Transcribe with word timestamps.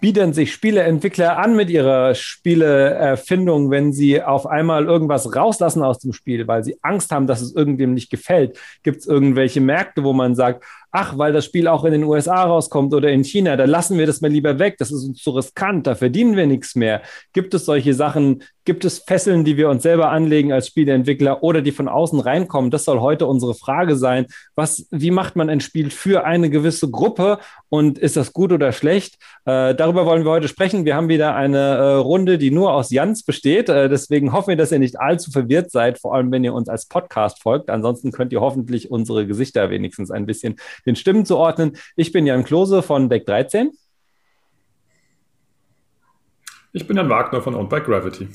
bieten 0.00 0.32
sich 0.32 0.52
Spieleentwickler 0.52 1.38
an 1.38 1.54
mit 1.54 1.70
ihrer 1.70 2.14
Spieleerfindung, 2.14 3.70
wenn 3.70 3.92
sie 3.92 4.22
auf 4.22 4.46
einmal 4.46 4.86
irgendwas 4.86 5.34
rauslassen 5.34 5.82
aus 5.82 5.98
dem 5.98 6.12
Spiel, 6.12 6.48
weil 6.48 6.64
sie 6.64 6.78
Angst 6.82 7.12
haben, 7.12 7.26
dass 7.26 7.40
es 7.40 7.54
irgendwem 7.54 7.94
nicht 7.94 8.10
gefällt? 8.10 8.58
Gibt 8.82 9.00
es 9.00 9.06
irgendwelche 9.06 9.60
Märkte, 9.60 10.02
wo 10.02 10.12
man 10.12 10.34
sagt, 10.34 10.64
ach, 10.92 11.18
weil 11.18 11.32
das 11.32 11.44
Spiel 11.44 11.68
auch 11.68 11.84
in 11.84 11.92
den 11.92 12.04
USA 12.04 12.42
rauskommt 12.42 12.92
oder 12.94 13.10
in 13.10 13.24
China, 13.24 13.56
da 13.56 13.64
lassen 13.64 13.98
wir 13.98 14.06
das 14.06 14.20
mal 14.20 14.30
lieber 14.30 14.58
weg, 14.58 14.76
das 14.78 14.90
ist 14.90 15.04
uns 15.04 15.22
zu 15.22 15.30
riskant, 15.30 15.86
da 15.86 15.94
verdienen 15.94 16.36
wir 16.36 16.46
nichts 16.46 16.74
mehr. 16.74 17.02
Gibt 17.32 17.54
es 17.54 17.64
solche 17.64 17.94
Sachen, 17.94 18.42
gibt 18.64 18.84
es 18.84 18.98
Fesseln, 19.00 19.44
die 19.44 19.56
wir 19.56 19.68
uns 19.68 19.82
selber 19.82 20.10
anlegen 20.10 20.52
als 20.52 20.68
Spieleentwickler 20.68 21.42
oder 21.42 21.62
die 21.62 21.72
von 21.72 21.88
außen 21.88 22.20
reinkommen? 22.20 22.70
Das 22.70 22.84
soll 22.84 23.00
heute 23.00 23.26
unsere 23.26 23.54
Frage 23.54 23.96
sein. 23.96 24.26
Was, 24.54 24.86
wie 24.90 25.10
macht 25.10 25.34
man 25.34 25.48
ein 25.48 25.60
Spiel 25.60 25.90
für 25.90 26.24
eine 26.24 26.50
gewisse 26.50 26.90
Gruppe 26.90 27.38
und 27.68 27.98
ist 27.98 28.16
das 28.16 28.32
gut 28.32 28.52
oder 28.52 28.72
schlecht? 28.72 29.16
Äh, 29.44 29.74
darüber 29.74 30.06
wollen 30.06 30.24
wir 30.24 30.30
heute 30.30 30.48
sprechen. 30.48 30.84
Wir 30.84 30.94
haben 30.94 31.08
wieder 31.08 31.34
eine 31.34 31.58
äh, 31.58 31.94
Runde, 31.94 32.36
die 32.38 32.50
nur 32.50 32.74
aus 32.74 32.90
Jans 32.90 33.24
besteht. 33.24 33.68
Äh, 33.68 33.88
deswegen 33.88 34.32
hoffen 34.32 34.50
wir, 34.50 34.56
dass 34.56 34.72
ihr 34.72 34.78
nicht 34.78 35.00
allzu 35.00 35.30
verwirrt 35.30 35.70
seid, 35.70 35.98
vor 35.98 36.14
allem 36.14 36.30
wenn 36.30 36.44
ihr 36.44 36.54
uns 36.54 36.68
als 36.68 36.86
Podcast 36.86 37.42
folgt. 37.42 37.70
Ansonsten 37.70 38.12
könnt 38.12 38.32
ihr 38.32 38.40
hoffentlich 38.40 38.90
unsere 38.90 39.26
Gesichter 39.26 39.70
wenigstens 39.70 40.10
ein 40.10 40.26
bisschen 40.26 40.56
den 40.86 40.96
Stimmen 40.96 41.24
zuordnen. 41.24 41.76
Ich 41.96 42.12
bin 42.12 42.26
Jan 42.26 42.44
Klose 42.44 42.82
von 42.82 43.08
Deck 43.08 43.26
13. 43.26 43.70
Ich 46.72 46.86
bin 46.86 46.96
Jan 46.96 47.08
Wagner 47.08 47.42
von 47.42 47.54
Owned 47.54 47.68
by 47.68 47.80
Gravity. 47.80 48.28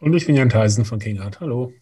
Und 0.00 0.14
ich 0.14 0.26
bin 0.26 0.36
Jan 0.36 0.50
Theisen 0.50 0.84
von 0.84 0.98
King 0.98 1.20
Art. 1.20 1.40
Hallo. 1.40 1.72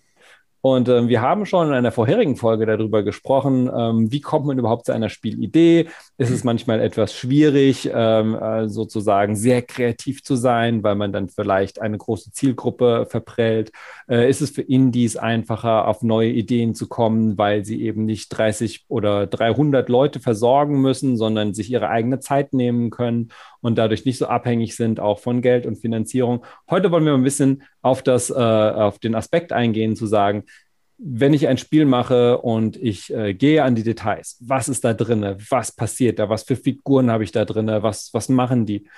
Und 0.68 0.88
ähm, 0.88 1.06
wir 1.06 1.22
haben 1.22 1.46
schon 1.46 1.68
in 1.68 1.74
einer 1.74 1.92
vorherigen 1.92 2.34
Folge 2.34 2.66
darüber 2.66 3.04
gesprochen, 3.04 3.70
ähm, 3.72 4.10
wie 4.10 4.20
kommt 4.20 4.46
man 4.46 4.58
überhaupt 4.58 4.86
zu 4.86 4.92
einer 4.92 5.08
Spielidee? 5.08 5.86
Ist 6.18 6.30
es 6.30 6.42
manchmal 6.42 6.80
etwas 6.80 7.14
schwierig, 7.14 7.88
ähm, 7.94 8.34
äh, 8.34 8.68
sozusagen 8.68 9.36
sehr 9.36 9.62
kreativ 9.62 10.24
zu 10.24 10.34
sein, 10.34 10.82
weil 10.82 10.96
man 10.96 11.12
dann 11.12 11.28
vielleicht 11.28 11.80
eine 11.80 11.96
große 11.96 12.32
Zielgruppe 12.32 13.06
verprellt? 13.08 13.70
Äh, 14.08 14.28
ist 14.28 14.40
es 14.40 14.50
für 14.50 14.62
Indies 14.62 15.16
einfacher, 15.16 15.86
auf 15.86 16.02
neue 16.02 16.30
Ideen 16.30 16.74
zu 16.74 16.88
kommen, 16.88 17.38
weil 17.38 17.64
sie 17.64 17.82
eben 17.82 18.04
nicht 18.04 18.30
30 18.30 18.86
oder 18.88 19.28
300 19.28 19.88
Leute 19.88 20.18
versorgen 20.18 20.80
müssen, 20.80 21.16
sondern 21.16 21.54
sich 21.54 21.70
ihre 21.70 21.90
eigene 21.90 22.18
Zeit 22.18 22.52
nehmen 22.52 22.90
können 22.90 23.28
und 23.66 23.76
dadurch 23.76 24.04
nicht 24.04 24.18
so 24.18 24.26
abhängig 24.26 24.76
sind, 24.76 25.00
auch 25.00 25.18
von 25.18 25.42
Geld 25.42 25.66
und 25.66 25.76
Finanzierung? 25.76 26.44
Heute 26.70 26.90
wollen 26.90 27.04
wir 27.04 27.14
ein 27.14 27.22
bisschen 27.22 27.62
auf, 27.82 28.02
das, 28.02 28.30
äh, 28.30 28.34
auf 28.34 28.98
den 28.98 29.14
Aspekt 29.14 29.52
eingehen, 29.52 29.96
zu 29.96 30.06
sagen, 30.06 30.44
wenn 30.98 31.34
ich 31.34 31.46
ein 31.46 31.58
Spiel 31.58 31.84
mache 31.84 32.38
und 32.38 32.76
ich 32.76 33.12
äh, 33.12 33.34
gehe 33.34 33.62
an 33.62 33.74
die 33.74 33.82
Details, 33.82 34.38
was 34.40 34.68
ist 34.68 34.84
da 34.84 34.94
drin, 34.94 35.36
was 35.50 35.72
passiert 35.72 36.18
da, 36.18 36.30
was 36.30 36.44
für 36.44 36.56
Figuren 36.56 37.10
habe 37.10 37.24
ich 37.24 37.32
da 37.32 37.44
drin, 37.44 37.66
was, 37.66 38.10
was 38.14 38.28
machen 38.30 38.64
die, 38.64 38.88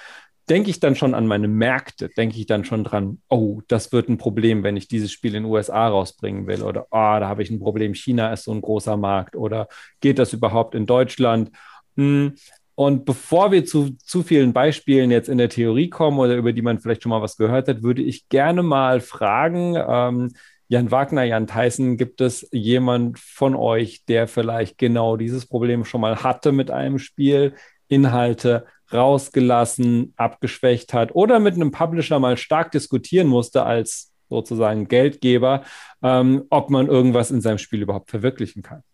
denke 0.48 0.70
ich 0.70 0.80
dann 0.80 0.94
schon 0.94 1.14
an 1.14 1.26
meine 1.26 1.48
Märkte, 1.48 2.08
denke 2.08 2.38
ich 2.38 2.46
dann 2.46 2.64
schon 2.64 2.84
dran, 2.84 3.20
oh, 3.28 3.60
das 3.68 3.92
wird 3.92 4.08
ein 4.08 4.18
Problem, 4.18 4.62
wenn 4.62 4.76
ich 4.76 4.88
dieses 4.88 5.12
Spiel 5.12 5.34
in 5.34 5.42
den 5.42 5.52
USA 5.52 5.88
rausbringen 5.88 6.46
will 6.46 6.62
oder 6.62 6.84
oh, 6.84 7.18
da 7.20 7.28
habe 7.28 7.42
ich 7.42 7.50
ein 7.50 7.58
Problem, 7.60 7.94
China 7.94 8.32
ist 8.32 8.44
so 8.44 8.52
ein 8.52 8.62
großer 8.62 8.96
Markt 8.96 9.36
oder 9.36 9.68
geht 10.00 10.18
das 10.18 10.32
überhaupt 10.32 10.74
in 10.74 10.86
Deutschland? 10.86 11.50
Hm. 11.96 12.34
Und 12.78 13.04
bevor 13.06 13.50
wir 13.50 13.64
zu 13.64 13.96
zu 14.04 14.22
vielen 14.22 14.52
Beispielen 14.52 15.10
jetzt 15.10 15.28
in 15.28 15.38
der 15.38 15.48
Theorie 15.48 15.90
kommen 15.90 16.20
oder 16.20 16.36
über 16.36 16.52
die 16.52 16.62
man 16.62 16.78
vielleicht 16.78 17.02
schon 17.02 17.10
mal 17.10 17.20
was 17.20 17.36
gehört 17.36 17.66
hat, 17.66 17.82
würde 17.82 18.02
ich 18.02 18.28
gerne 18.28 18.62
mal 18.62 19.00
fragen, 19.00 19.74
ähm, 19.76 20.30
Jan 20.68 20.92
Wagner, 20.92 21.24
Jan 21.24 21.48
Tyson, 21.48 21.96
gibt 21.96 22.20
es 22.20 22.46
jemand 22.52 23.18
von 23.18 23.56
euch, 23.56 24.04
der 24.04 24.28
vielleicht 24.28 24.78
genau 24.78 25.16
dieses 25.16 25.44
Problem 25.44 25.84
schon 25.84 26.00
mal 26.00 26.22
hatte 26.22 26.52
mit 26.52 26.70
einem 26.70 27.00
Spiel, 27.00 27.56
Inhalte 27.88 28.64
rausgelassen, 28.92 30.14
abgeschwächt 30.16 30.94
hat 30.94 31.12
oder 31.16 31.40
mit 31.40 31.54
einem 31.54 31.72
Publisher 31.72 32.20
mal 32.20 32.36
stark 32.36 32.70
diskutieren 32.70 33.26
musste 33.26 33.64
als 33.64 34.12
sozusagen 34.28 34.86
Geldgeber, 34.86 35.64
ähm, 36.00 36.44
ob 36.48 36.70
man 36.70 36.86
irgendwas 36.86 37.32
in 37.32 37.40
seinem 37.40 37.58
Spiel 37.58 37.82
überhaupt 37.82 38.10
verwirklichen 38.10 38.62
kann? 38.62 38.84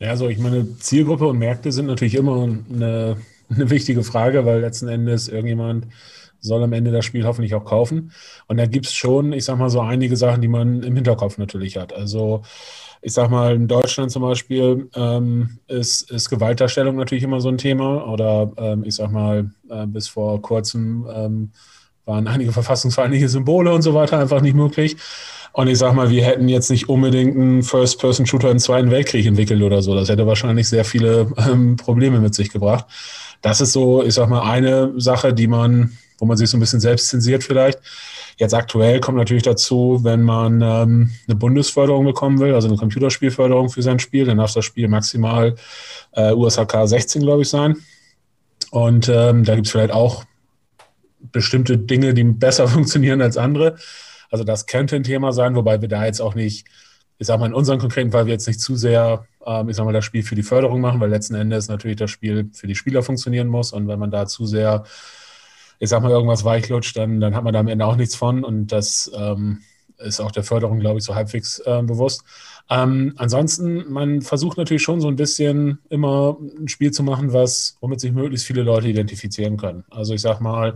Ja, 0.00 0.10
also 0.10 0.28
ich 0.28 0.38
meine, 0.38 0.78
Zielgruppe 0.78 1.26
und 1.26 1.38
Märkte 1.38 1.72
sind 1.72 1.86
natürlich 1.86 2.14
immer 2.14 2.42
eine, 2.44 3.18
eine 3.50 3.70
wichtige 3.70 4.02
Frage, 4.02 4.46
weil 4.46 4.60
letzten 4.60 4.88
Endes 4.88 5.28
irgendjemand 5.28 5.86
soll 6.40 6.62
am 6.62 6.72
Ende 6.72 6.90
das 6.90 7.04
Spiel 7.04 7.26
hoffentlich 7.26 7.54
auch 7.54 7.66
kaufen. 7.66 8.12
Und 8.46 8.56
da 8.56 8.64
gibt 8.64 8.86
es 8.86 8.94
schon, 8.94 9.34
ich 9.34 9.44
sag 9.44 9.58
mal, 9.58 9.68
so 9.68 9.80
einige 9.80 10.16
Sachen, 10.16 10.40
die 10.40 10.48
man 10.48 10.82
im 10.82 10.94
Hinterkopf 10.96 11.36
natürlich 11.36 11.76
hat. 11.76 11.92
Also 11.92 12.42
ich 13.02 13.12
sag 13.12 13.30
mal, 13.30 13.54
in 13.54 13.68
Deutschland 13.68 14.10
zum 14.10 14.22
Beispiel 14.22 14.88
ähm, 14.94 15.58
ist, 15.68 16.10
ist 16.10 16.30
Gewaltdarstellung 16.30 16.96
natürlich 16.96 17.24
immer 17.24 17.42
so 17.42 17.50
ein 17.50 17.58
Thema. 17.58 18.06
Oder 18.06 18.52
ähm, 18.56 18.84
ich 18.84 18.94
sag 18.94 19.12
mal, 19.12 19.50
äh, 19.68 19.86
bis 19.86 20.08
vor 20.08 20.40
kurzem 20.40 21.06
ähm, 21.14 21.50
waren 22.06 22.26
einige 22.26 22.52
verfassungsfeindliche 22.52 23.28
Symbole 23.28 23.72
und 23.72 23.82
so 23.82 23.92
weiter 23.92 24.18
einfach 24.18 24.40
nicht 24.40 24.54
möglich. 24.54 24.96
Und 25.52 25.68
ich 25.68 25.78
sag 25.78 25.94
mal, 25.94 26.10
wir 26.10 26.24
hätten 26.24 26.48
jetzt 26.48 26.70
nicht 26.70 26.88
unbedingt 26.88 27.36
einen 27.36 27.62
First-Person-Shooter 27.62 28.50
im 28.50 28.58
Zweiten 28.58 28.90
Weltkrieg 28.90 29.26
entwickelt 29.26 29.62
oder 29.62 29.82
so. 29.82 29.94
Das 29.94 30.08
hätte 30.08 30.26
wahrscheinlich 30.26 30.68
sehr 30.68 30.84
viele 30.84 31.32
ähm, 31.36 31.76
Probleme 31.76 32.20
mit 32.20 32.34
sich 32.34 32.50
gebracht. 32.50 32.86
Das 33.42 33.60
ist 33.60 33.72
so, 33.72 34.02
ich 34.02 34.14
sag 34.14 34.28
mal, 34.28 34.42
eine 34.42 34.92
Sache, 34.96 35.34
die 35.34 35.46
man 35.48 35.96
wo 36.20 36.26
man 36.26 36.36
sich 36.36 36.50
so 36.50 36.56
ein 36.56 36.60
bisschen 36.60 36.80
selbst 36.80 37.08
zensiert 37.08 37.42
vielleicht. 37.42 37.80
Jetzt 38.36 38.54
aktuell 38.54 39.00
kommt 39.00 39.18
natürlich 39.18 39.42
dazu, 39.42 40.00
wenn 40.02 40.22
man 40.22 40.60
ähm, 40.62 41.10
eine 41.26 41.36
Bundesförderung 41.36 42.04
bekommen 42.04 42.38
will, 42.38 42.54
also 42.54 42.68
eine 42.68 42.76
Computerspielförderung 42.76 43.70
für 43.70 43.82
sein 43.82 43.98
Spiel, 43.98 44.26
dann 44.26 44.38
darf 44.38 44.52
das 44.52 44.64
Spiel 44.64 44.88
maximal 44.88 45.56
äh, 46.12 46.32
USHK 46.32 46.86
16, 46.86 47.22
glaube 47.22 47.42
ich, 47.42 47.48
sein. 47.48 47.76
Und 48.70 49.08
ähm, 49.08 49.44
da 49.44 49.54
gibt 49.54 49.66
es 49.66 49.72
vielleicht 49.72 49.92
auch 49.92 50.24
bestimmte 51.32 51.76
Dinge, 51.76 52.14
die 52.14 52.24
besser 52.24 52.68
funktionieren 52.68 53.20
als 53.20 53.36
andere. 53.36 53.76
Also 54.30 54.44
das 54.44 54.66
könnte 54.66 54.96
ein 54.96 55.02
Thema 55.02 55.32
sein, 55.32 55.54
wobei 55.54 55.80
wir 55.80 55.88
da 55.88 56.04
jetzt 56.04 56.20
auch 56.20 56.34
nicht, 56.34 56.66
ich 57.18 57.26
sage 57.26 57.40
mal 57.40 57.46
in 57.46 57.54
unserem 57.54 57.78
konkreten 57.78 58.12
Fall, 58.12 58.26
wir 58.26 58.32
jetzt 58.32 58.48
nicht 58.48 58.60
zu 58.60 58.76
sehr, 58.76 59.26
ähm, 59.44 59.68
ich 59.68 59.76
sage 59.76 59.86
mal, 59.86 59.92
das 59.92 60.04
Spiel 60.04 60.22
für 60.22 60.34
die 60.34 60.42
Förderung 60.42 60.80
machen, 60.80 61.00
weil 61.00 61.10
letzten 61.10 61.34
Endes 61.34 61.68
natürlich 61.68 61.98
das 61.98 62.10
Spiel 62.10 62.50
für 62.52 62.66
die 62.66 62.74
Spieler 62.74 63.02
funktionieren 63.02 63.48
muss. 63.48 63.72
Und 63.72 63.88
wenn 63.88 63.98
man 63.98 64.10
da 64.10 64.26
zu 64.26 64.46
sehr 64.46 64.84
ich 65.80 65.88
sag 65.88 66.02
mal, 66.02 66.12
irgendwas 66.12 66.44
weichlutscht, 66.44 66.96
dann, 66.96 67.20
dann 67.20 67.34
hat 67.34 67.42
man 67.42 67.54
da 67.54 67.60
am 67.60 67.68
Ende 67.68 67.86
auch 67.86 67.96
nichts 67.96 68.14
von. 68.14 68.44
Und 68.44 68.68
das 68.68 69.10
ähm, 69.16 69.62
ist 69.98 70.20
auch 70.20 70.30
der 70.30 70.44
Förderung, 70.44 70.78
glaube 70.78 70.98
ich, 70.98 71.04
so 71.04 71.14
halbwegs 71.14 71.58
äh, 71.60 71.82
bewusst. 71.82 72.22
Ähm, 72.68 73.14
ansonsten, 73.16 73.90
man 73.90 74.20
versucht 74.20 74.58
natürlich 74.58 74.82
schon 74.82 75.00
so 75.00 75.08
ein 75.08 75.16
bisschen 75.16 75.78
immer 75.88 76.36
ein 76.58 76.68
Spiel 76.68 76.90
zu 76.92 77.02
machen, 77.02 77.32
was, 77.32 77.78
womit 77.80 77.98
sich 78.00 78.12
möglichst 78.12 78.46
viele 78.46 78.62
Leute 78.62 78.88
identifizieren 78.88 79.56
können. 79.56 79.84
Also 79.90 80.12
ich 80.12 80.20
sag 80.20 80.40
mal, 80.40 80.74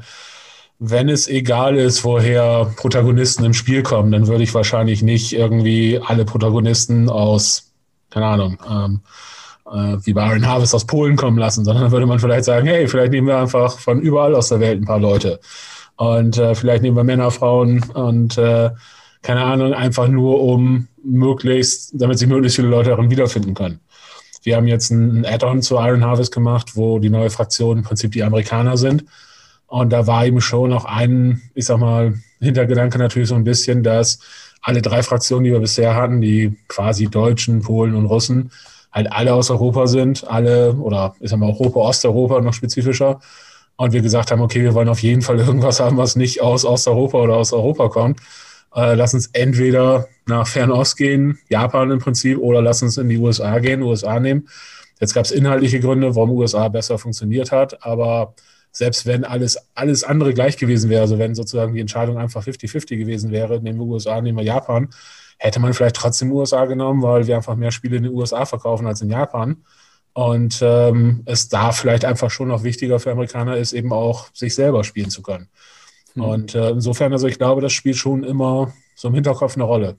wenn 0.78 1.08
es 1.08 1.28
egal 1.28 1.76
ist, 1.76 2.04
woher 2.04 2.72
Protagonisten 2.76 3.44
im 3.44 3.54
Spiel 3.54 3.82
kommen, 3.82 4.12
dann 4.12 4.26
würde 4.26 4.44
ich 4.44 4.54
wahrscheinlich 4.54 5.02
nicht 5.02 5.32
irgendwie 5.32 6.00
alle 6.04 6.24
Protagonisten 6.24 7.08
aus, 7.08 7.72
keine 8.10 8.26
Ahnung, 8.26 8.58
ähm, 8.68 9.00
äh, 9.70 9.96
wie 10.04 10.12
bei 10.12 10.26
Iron 10.26 10.46
Harvest 10.46 10.74
aus 10.74 10.86
Polen 10.86 11.16
kommen 11.16 11.38
lassen, 11.38 11.64
sondern 11.64 11.84
dann 11.84 11.92
würde 11.92 12.06
man 12.06 12.18
vielleicht 12.18 12.44
sagen, 12.44 12.66
hey, 12.66 12.86
vielleicht 12.88 13.12
nehmen 13.12 13.28
wir 13.28 13.38
einfach 13.38 13.78
von 13.78 14.00
überall 14.00 14.34
aus 14.34 14.48
der 14.48 14.60
Welt 14.60 14.80
ein 14.80 14.86
paar 14.86 14.98
Leute. 14.98 15.40
Und 15.96 16.38
äh, 16.38 16.54
vielleicht 16.54 16.82
nehmen 16.82 16.96
wir 16.96 17.04
Männer, 17.04 17.30
Frauen 17.30 17.82
und 17.94 18.36
äh, 18.36 18.70
keine 19.22 19.42
Ahnung, 19.42 19.72
einfach 19.72 20.08
nur 20.08 20.40
um 20.42 20.88
möglichst, 21.02 21.92
damit 21.94 22.18
sich 22.18 22.28
möglichst 22.28 22.56
viele 22.56 22.68
Leute 22.68 22.90
darin 22.90 23.10
wiederfinden 23.10 23.54
können. 23.54 23.80
Wir 24.42 24.56
haben 24.56 24.66
jetzt 24.66 24.90
ein 24.90 25.24
Add-on 25.24 25.62
zu 25.62 25.76
Iron 25.76 26.04
Harvest 26.04 26.32
gemacht, 26.32 26.72
wo 26.74 26.98
die 26.98 27.08
neue 27.08 27.30
Fraktion 27.30 27.78
im 27.78 27.84
Prinzip 27.84 28.12
die 28.12 28.22
Amerikaner 28.22 28.76
sind. 28.76 29.04
Und 29.74 29.92
da 29.92 30.06
war 30.06 30.24
eben 30.24 30.40
schon 30.40 30.72
auch 30.72 30.84
ein, 30.84 31.42
ich 31.56 31.64
sag 31.64 31.78
mal, 31.78 32.14
Hintergedanke 32.38 32.96
natürlich 32.96 33.28
so 33.28 33.34
ein 33.34 33.42
bisschen, 33.42 33.82
dass 33.82 34.20
alle 34.62 34.80
drei 34.80 35.02
Fraktionen, 35.02 35.42
die 35.42 35.50
wir 35.50 35.58
bisher 35.58 35.96
hatten, 35.96 36.20
die 36.20 36.56
quasi 36.68 37.08
Deutschen, 37.08 37.60
Polen 37.60 37.96
und 37.96 38.06
Russen, 38.06 38.52
halt 38.92 39.10
alle 39.10 39.34
aus 39.34 39.50
Europa 39.50 39.88
sind, 39.88 40.28
alle 40.28 40.74
oder 40.74 41.16
ich 41.18 41.28
sag 41.28 41.40
mal 41.40 41.48
Europa, 41.48 41.80
Osteuropa 41.80 42.40
noch 42.40 42.52
spezifischer. 42.52 43.18
Und 43.74 43.92
wir 43.92 44.00
gesagt 44.00 44.30
haben, 44.30 44.42
okay, 44.42 44.62
wir 44.62 44.74
wollen 44.74 44.88
auf 44.88 45.02
jeden 45.02 45.22
Fall 45.22 45.40
irgendwas 45.40 45.80
haben, 45.80 45.96
was 45.96 46.14
nicht 46.14 46.40
aus 46.40 46.64
Osteuropa 46.64 47.18
oder 47.18 47.34
aus 47.34 47.52
Europa 47.52 47.88
kommt. 47.88 48.20
Äh, 48.76 48.94
lass 48.94 49.12
uns 49.12 49.30
entweder 49.32 50.06
nach 50.26 50.46
Fernost 50.46 50.96
gehen, 50.96 51.40
Japan 51.48 51.90
im 51.90 51.98
Prinzip, 51.98 52.38
oder 52.38 52.62
lass 52.62 52.80
uns 52.80 52.96
in 52.96 53.08
die 53.08 53.18
USA 53.18 53.58
gehen, 53.58 53.82
USA 53.82 54.20
nehmen. 54.20 54.48
Jetzt 55.00 55.14
gab 55.14 55.24
es 55.24 55.32
inhaltliche 55.32 55.80
Gründe, 55.80 56.14
warum 56.14 56.30
USA 56.30 56.68
besser 56.68 56.96
funktioniert 56.96 57.50
hat, 57.50 57.84
aber 57.84 58.34
selbst 58.76 59.06
wenn 59.06 59.24
alles, 59.24 59.56
alles 59.74 60.02
andere 60.02 60.34
gleich 60.34 60.56
gewesen 60.56 60.90
wäre, 60.90 61.02
also 61.02 61.16
wenn 61.18 61.36
sozusagen 61.36 61.74
die 61.74 61.80
Entscheidung 61.80 62.18
einfach 62.18 62.44
50-50 62.44 62.96
gewesen 62.96 63.30
wäre, 63.30 63.60
nehmen 63.60 63.78
wir 63.78 63.86
USA, 63.86 64.20
nehmen 64.20 64.36
wir 64.36 64.44
Japan, 64.44 64.88
hätte 65.38 65.60
man 65.60 65.72
vielleicht 65.72 65.94
trotzdem 65.94 66.32
USA 66.32 66.64
genommen, 66.64 67.00
weil 67.00 67.28
wir 67.28 67.36
einfach 67.36 67.54
mehr 67.54 67.70
Spiele 67.70 67.96
in 67.96 68.02
den 68.02 68.12
USA 68.12 68.44
verkaufen 68.44 68.86
als 68.88 69.00
in 69.00 69.10
Japan. 69.10 69.58
Und 70.12 70.60
ähm, 70.62 71.22
es 71.24 71.48
da 71.48 71.72
vielleicht 71.72 72.04
einfach 72.04 72.30
schon 72.30 72.48
noch 72.48 72.64
wichtiger 72.64 72.98
für 72.98 73.12
Amerikaner 73.12 73.56
ist, 73.56 73.72
eben 73.72 73.92
auch 73.92 74.28
sich 74.34 74.54
selber 74.54 74.82
spielen 74.82 75.10
zu 75.10 75.22
können. 75.22 75.48
Mhm. 76.14 76.22
Und 76.22 76.54
äh, 76.56 76.70
insofern, 76.70 77.12
also 77.12 77.28
ich 77.28 77.38
glaube, 77.38 77.60
das 77.60 77.72
spielt 77.72 77.96
schon 77.96 78.24
immer 78.24 78.72
so 78.96 79.08
im 79.08 79.14
Hinterkopf 79.14 79.54
eine 79.54 79.64
Rolle. 79.64 79.98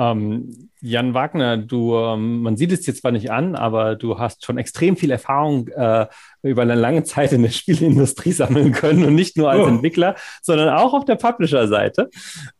Ähm, 0.00 0.70
Jan 0.80 1.12
Wagner, 1.12 1.58
du, 1.58 1.94
ähm, 1.94 2.40
man 2.40 2.56
sieht 2.56 2.72
es 2.72 2.80
dir 2.80 2.94
zwar 2.94 3.12
nicht 3.12 3.30
an, 3.30 3.54
aber 3.54 3.96
du 3.96 4.18
hast 4.18 4.46
schon 4.46 4.56
extrem 4.56 4.96
viel 4.96 5.10
Erfahrung 5.10 5.68
äh, 5.68 6.06
über 6.42 6.62
eine 6.62 6.74
lange 6.74 7.04
Zeit 7.04 7.32
in 7.32 7.42
der 7.42 7.50
Spielindustrie 7.50 8.32
sammeln 8.32 8.72
können 8.72 9.04
und 9.04 9.14
nicht 9.14 9.36
nur 9.36 9.50
als 9.50 9.60
oh. 9.60 9.66
Entwickler, 9.66 10.16
sondern 10.40 10.70
auch 10.70 10.94
auf 10.94 11.04
der 11.04 11.16
Publisher-Seite. 11.16 12.08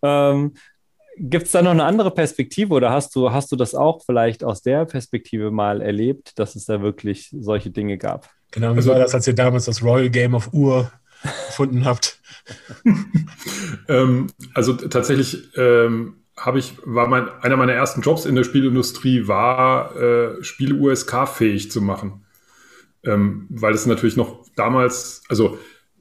Ähm, 0.03 0.53
Gibt 1.17 1.47
es 1.47 1.53
da 1.53 1.63
noch 1.63 1.71
eine 1.71 1.85
andere 1.85 2.11
Perspektive 2.11 2.75
oder 2.75 2.91
hast 2.91 3.17
du, 3.17 3.33
hast 3.33 3.51
du 3.53 3.57
das 3.57 3.75
auch 3.75 4.03
vielleicht 4.05 4.45
aus 4.45 4.61
der 4.63 4.85
Perspektive 4.85 5.51
mal 5.51 5.81
erlebt, 5.81 6.39
dass 6.39 6.57
es 6.57 6.67
da 6.67 6.83
wirklich 6.83 7.31
solche 7.39 7.71
Dinge 7.71 7.97
gab? 7.97 8.29
Genau, 8.51 8.77
wie 8.77 8.87
war 8.87 8.99
das, 8.99 9.15
als 9.15 9.27
ihr 9.27 9.35
damals 9.35 9.65
das 9.65 9.83
Royal 9.83 10.11
Game 10.11 10.35
of 10.35 10.53
Ur 10.53 10.91
gefunden 11.47 11.85
habt? 11.85 12.21
ähm, 13.89 14.29
also 14.55 14.75
tatsächlich 14.75 15.49
ähm, 15.57 16.19
habe 16.41 16.59
ich, 16.59 16.75
war 16.85 17.07
mein, 17.07 17.29
einer 17.43 17.57
meiner 17.57 17.75
ersten 17.75 18.01
Jobs 18.01 18.25
in 18.25 18.35
der 18.35 18.45
Spielindustrie 18.45 19.29
war, 19.29 19.95
äh, 19.97 20.43
Spiele 20.43 20.75
USK-fähig 20.75 21.71
zu 21.71 21.83
machen. 21.83 22.25
Ähm, 23.05 23.47
weil 23.51 23.75
es 23.75 23.87
natürlich 23.87 24.17
noch 24.17 24.45
damals, 24.57 25.23
also 25.29 25.59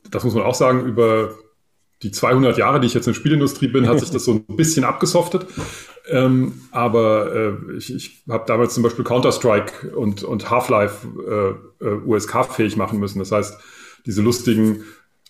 das 0.10 0.24
muss 0.24 0.34
man 0.34 0.44
auch 0.44 0.56
sagen, 0.56 0.86
über 0.86 1.36
die 2.02 2.12
200 2.12 2.58
Jahre, 2.58 2.80
die 2.80 2.88
ich 2.88 2.94
jetzt 2.94 3.08
in 3.08 3.14
der 3.14 3.20
Spielindustrie 3.20 3.68
bin, 3.68 3.88
hat 3.88 4.00
sich 4.00 4.10
das 4.10 4.24
so 4.24 4.34
ein 4.34 4.56
bisschen 4.56 4.86
abgesoftet. 4.86 5.46
Ähm, 6.08 6.62
aber 6.72 7.36
äh, 7.36 7.78
ich, 7.78 7.94
ich 7.94 8.24
habe 8.30 8.46
damals 8.48 8.74
zum 8.74 8.84
Beispiel 8.84 9.04
Counter-Strike 9.04 9.96
und, 9.96 10.24
und 10.24 10.50
Half-Life 10.50 11.08
äh, 11.82 11.86
äh, 11.86 12.02
USK-fähig 12.06 12.78
machen 12.78 13.00
müssen. 13.00 13.20
Das 13.20 13.34
heißt, 13.34 13.60
diese 14.06 14.22
lustigen 14.22 14.86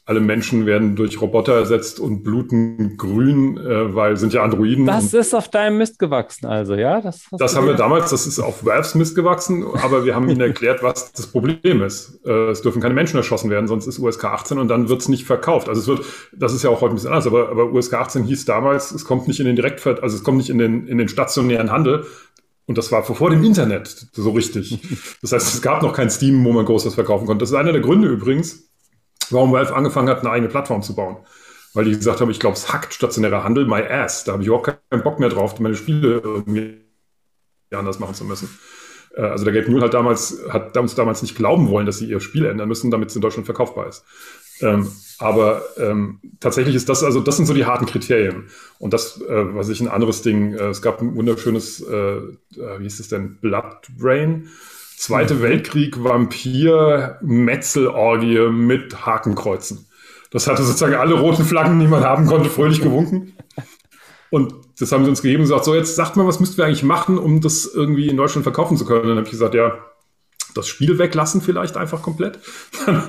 alle 0.10 0.22
Menschen 0.22 0.66
werden 0.66 0.96
durch 0.96 1.22
Roboter 1.22 1.54
ersetzt 1.54 2.00
und 2.00 2.24
bluten 2.24 2.98
grün, 2.98 3.60
äh, 3.60 3.94
weil 3.94 4.18
sind 4.18 4.34
ja 4.34 4.42
Androiden. 4.42 4.88
Das 4.88 5.14
ist 5.14 5.36
auf 5.36 5.50
deinem 5.50 5.78
Mist 5.78 6.00
gewachsen, 6.00 6.48
also, 6.48 6.74
ja? 6.74 7.00
Das, 7.00 7.28
das 7.32 7.56
haben 7.56 7.68
wir 7.68 7.76
damals, 7.76 8.10
das 8.10 8.26
ist 8.26 8.40
auf 8.40 8.66
Valves 8.66 8.96
Mist 8.96 9.16
gewachsen, 9.16 9.64
aber 9.84 10.06
wir 10.06 10.16
haben 10.16 10.28
ihnen 10.28 10.42
erklärt, 10.42 10.82
was 10.82 11.12
das 11.12 11.28
Problem 11.28 11.84
ist. 11.84 12.20
Äh, 12.26 12.50
es 12.50 12.64
dürfen 12.64 12.82
keine 12.82 12.96
Menschen 12.96 13.18
erschossen 13.18 13.52
werden, 13.52 13.68
sonst 13.68 13.86
ist 13.86 14.00
USK 14.00 14.26
18 14.26 14.58
und 14.58 14.68
dann 14.68 14.90
wird 14.90 15.00
es 15.00 15.10
nicht 15.10 15.26
verkauft. 15.26 15.70
Also 15.70 15.80
es 15.80 15.88
wird, 15.88 16.04
das 16.36 16.54
ist 16.54 16.64
ja 16.64 16.72
auch 16.72 16.82
heute 16.82 16.94
ein 16.94 16.96
bisschen 16.96 17.12
anders, 17.12 17.28
aber, 17.28 17.50
aber 17.50 17.72
USK 17.72 17.94
18 17.94 18.24
hieß 18.24 18.46
damals, 18.46 18.90
es 18.90 19.06
kommt 19.06 19.28
nicht 19.28 19.40
in 19.40 19.46
den 19.46 19.56
Direktver 19.56 20.02
also 20.02 20.16
es 20.16 20.24
kommt 20.24 20.40
nicht 20.40 20.50
in 20.50 20.58
den, 20.58 20.88
in 20.88 20.98
den 20.98 21.08
stationären 21.08 21.72
Handel, 21.72 22.08
und 22.66 22.78
das 22.78 22.92
war 22.92 23.04
vor 23.04 23.32
dem 23.32 23.44
Internet 23.44 24.10
so 24.12 24.30
richtig. 24.30 24.80
Das 25.24 25.32
heißt, 25.32 25.56
es 25.56 25.62
gab 25.64 25.82
noch 25.82 25.92
kein 25.92 26.12
Steam, 26.12 26.46
wo 26.46 26.52
man 26.52 26.66
groß 26.66 26.86
was 26.86 26.94
verkaufen 26.94 27.26
konnte. 27.26 27.42
Das 27.42 27.50
ist 27.50 27.56
einer 27.56 27.72
der 27.72 27.82
Gründe 27.82 28.08
übrigens, 28.08 28.69
warum 29.32 29.52
Valve 29.52 29.76
angefangen 29.76 30.10
hat, 30.10 30.20
eine 30.20 30.32
eigene 30.32 30.50
Plattform 30.50 30.82
zu 30.82 30.96
bauen. 30.96 31.18
Weil 31.74 31.86
die 31.86 31.92
gesagt 31.92 32.20
haben, 32.20 32.32
ich 32.32 32.40
glaube, 32.40 32.56
es 32.56 32.74
hackt 32.74 32.94
stationärer 32.94 33.44
Handel 33.44 33.66
my 33.66 33.82
ass. 33.84 34.24
Da 34.24 34.34
habe 34.34 34.42
ich 34.42 34.48
überhaupt 34.48 34.82
keinen 34.90 35.04
Bock 35.04 35.20
mehr 35.20 35.30
drauf, 35.30 35.60
meine 35.60 35.76
Spiele 35.76 36.20
irgendwie 36.24 36.82
anders 37.72 38.00
machen 38.00 38.16
zu 38.16 38.26
müssen. 38.26 38.50
Äh, 39.16 39.22
also 39.22 39.46
der 39.46 39.54
Gabe 39.54 39.70
Newell 39.70 39.84
hat 39.84 39.94
damals, 39.94 40.40
hat 40.50 40.76
damals, 40.76 40.96
damals 40.96 41.22
nicht 41.22 41.36
glauben 41.36 41.70
wollen, 41.70 41.86
dass 41.86 42.00
sie 42.00 42.10
ihr 42.10 42.20
Spiel 42.20 42.46
ändern 42.46 42.68
müssen, 42.68 42.92
damit 42.92 43.10
es 43.10 43.16
in 43.16 43.22
Deutschland 43.22 43.46
verkaufbar 43.46 43.88
ist. 43.88 44.04
Ähm, 44.62 44.92
aber 45.20 45.64
ähm, 45.78 46.20
tatsächlich 46.40 46.76
ist 46.76 46.90
das, 46.90 47.04
also 47.04 47.22
das 47.22 47.38
sind 47.38 47.46
so 47.46 47.54
die 47.54 47.66
harten 47.66 47.86
Kriterien. 47.86 48.50
Und 48.78 48.94
das, 48.94 49.22
äh, 49.22 49.56
was 49.56 49.70
ich 49.70 49.80
ein 49.80 49.88
anderes 49.88 50.22
Ding, 50.22 50.54
äh, 50.54 50.70
es 50.70 50.82
gab 50.82 51.02
ein 51.02 51.16
wunderschönes, 51.16 51.82
äh, 51.82 52.18
äh 52.18 52.80
wie 52.80 52.84
hieß 52.84 53.00
es 53.00 53.10
denn, 53.10 53.38
Blood 53.40 53.88
Brain 53.98 54.50
Zweite. 55.00 55.42
Weltkrieg, 55.42 56.04
Vampir, 56.04 57.20
Metzelorgie 57.22 58.50
mit 58.52 59.06
Hakenkreuzen. 59.06 59.88
Das 60.30 60.46
hatte 60.46 60.62
sozusagen 60.62 60.96
alle 60.96 61.14
roten 61.14 61.46
Flaggen, 61.46 61.80
die 61.80 61.88
man 61.88 62.04
haben 62.04 62.26
konnte, 62.26 62.50
fröhlich 62.50 62.82
gewunken. 62.82 63.34
Und 64.30 64.54
das 64.78 64.92
haben 64.92 65.06
sie 65.06 65.10
uns 65.10 65.22
gegeben 65.22 65.44
und 65.44 65.50
gesagt, 65.50 65.64
so 65.64 65.74
jetzt 65.74 65.96
sagt 65.96 66.18
mal, 66.18 66.28
was 66.28 66.42
müssten 66.42 66.58
wir 66.58 66.66
eigentlich 66.66 66.84
machen, 66.84 67.18
um 67.18 67.40
das 67.40 67.66
irgendwie 67.66 68.10
in 68.10 68.18
Deutschland 68.18 68.44
verkaufen 68.44 68.76
zu 68.76 68.84
können? 68.84 69.04
Und 69.04 69.08
dann 69.08 69.18
habe 69.20 69.26
ich 69.26 69.32
gesagt, 69.32 69.56
ja, 69.56 69.78
das 70.54 70.68
Spiel 70.68 71.00
weglassen 71.00 71.40
vielleicht 71.40 71.78
einfach 71.78 72.02
komplett. 72.02 72.40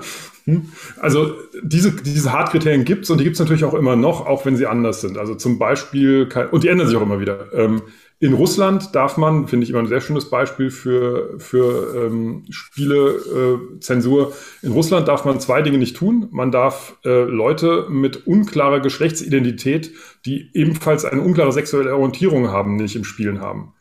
Hm? 0.47 0.73
also 0.99 1.35
diese, 1.63 1.93
diese 1.93 2.33
Hardkriterien 2.33 2.87
gibt 2.87 3.05
es 3.05 3.11
und 3.11 3.19
die 3.19 3.25
gibt 3.25 3.35
es 3.35 3.41
natürlich 3.41 3.65
auch 3.65 3.75
immer 3.75 3.95
noch, 3.95 4.25
auch 4.27 4.47
wenn 4.47 4.57
sie 4.57 4.67
anders 4.67 5.03
sind. 5.03 5.19
Also 5.19 5.35
zum 5.35 5.59
Beispiel, 5.59 6.31
und 6.51 6.65
die 6.65 6.69
ändern 6.69 6.87
sich 6.87 6.97
auch 6.97 7.03
immer 7.03 7.21
wieder. 7.21 7.53
Ähm, 7.53 7.83
in 8.23 8.35
Russland 8.35 8.95
darf 8.95 9.17
man, 9.17 9.49
finde 9.49 9.65
ich 9.65 9.71
immer 9.71 9.79
ein 9.79 9.87
sehr 9.87 10.03
schönes 10.03 10.29
Beispiel 10.29 10.71
für, 10.71 11.41
für 11.41 12.07
ähm, 12.07 12.45
Spielezensur. 12.51 14.33
Äh, 14.63 14.67
in 14.67 14.73
Russland 14.73 15.09
darf 15.09 15.25
man 15.25 15.41
zwei 15.41 15.63
Dinge 15.63 15.79
nicht 15.79 15.97
tun. 15.97 16.29
Man 16.31 16.53
darf 16.53 16.99
äh, 17.03 17.23
Leute 17.25 17.87
mit 17.89 18.27
unklarer 18.27 18.81
Geschlechtsidentität, 18.81 19.93
die 20.27 20.51
ebenfalls 20.53 21.07
eine 21.07 21.23
unklare 21.23 21.51
sexuelle 21.51 21.95
Orientierung 21.95 22.49
haben, 22.49 22.77
nicht 22.77 22.95
im 22.95 23.05
Spielen 23.05 23.41
haben. 23.41 23.73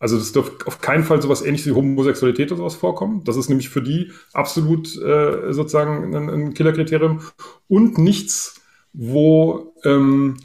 Also 0.00 0.18
das 0.18 0.32
darf 0.32 0.50
auf 0.66 0.80
keinen 0.80 1.04
Fall 1.04 1.22
sowas 1.22 1.42
ähnliches 1.42 1.68
wie 1.68 1.76
Homosexualität 1.76 2.50
oder 2.50 2.58
sowas 2.58 2.74
vorkommen. 2.74 3.22
Das 3.22 3.36
ist 3.36 3.48
nämlich 3.48 3.68
für 3.68 3.80
die 3.80 4.10
absolut 4.32 4.88
äh, 5.00 5.52
sozusagen 5.52 6.16
ein, 6.16 6.28
ein 6.30 6.54
Killerkriterium. 6.54 7.20
Und 7.68 7.96
nichts, 7.96 8.60
wo 8.92 9.72
ähm, 9.84 10.36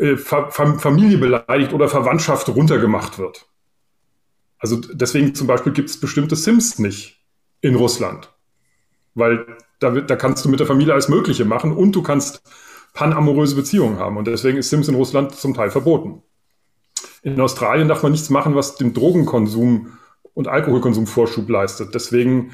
äh, 0.00 0.16
Familie 0.16 1.18
beleidigt 1.18 1.72
oder 1.72 1.88
Verwandtschaft 1.88 2.48
runtergemacht 2.48 3.18
wird. 3.18 3.46
Also 4.58 4.76
deswegen 4.76 5.34
zum 5.34 5.46
Beispiel 5.46 5.72
gibt 5.72 5.90
es 5.90 5.98
bestimmte 5.98 6.36
Sims 6.36 6.78
nicht 6.78 7.20
in 7.60 7.74
Russland. 7.74 8.32
Weil 9.14 9.44
da, 9.80 9.90
da 9.90 10.16
kannst 10.16 10.44
du 10.44 10.48
mit 10.48 10.60
der 10.60 10.66
Familie 10.66 10.92
alles 10.92 11.08
Mögliche 11.08 11.44
machen 11.44 11.72
und 11.72 11.92
du 11.92 12.02
kannst 12.02 12.42
panamoröse 12.94 13.56
Beziehungen 13.56 13.98
haben. 13.98 14.16
Und 14.16 14.26
deswegen 14.26 14.58
ist 14.58 14.70
Sims 14.70 14.88
in 14.88 14.94
Russland 14.94 15.34
zum 15.34 15.54
Teil 15.54 15.70
verboten. 15.70 16.22
In 17.22 17.40
Australien 17.40 17.88
darf 17.88 18.02
man 18.02 18.12
nichts 18.12 18.30
machen, 18.30 18.54
was 18.54 18.76
dem 18.76 18.94
Drogenkonsum 18.94 19.98
und 20.34 20.48
Alkoholkonsum 20.48 21.06
Vorschub 21.06 21.48
leistet. 21.48 21.94
Deswegen 21.94 22.52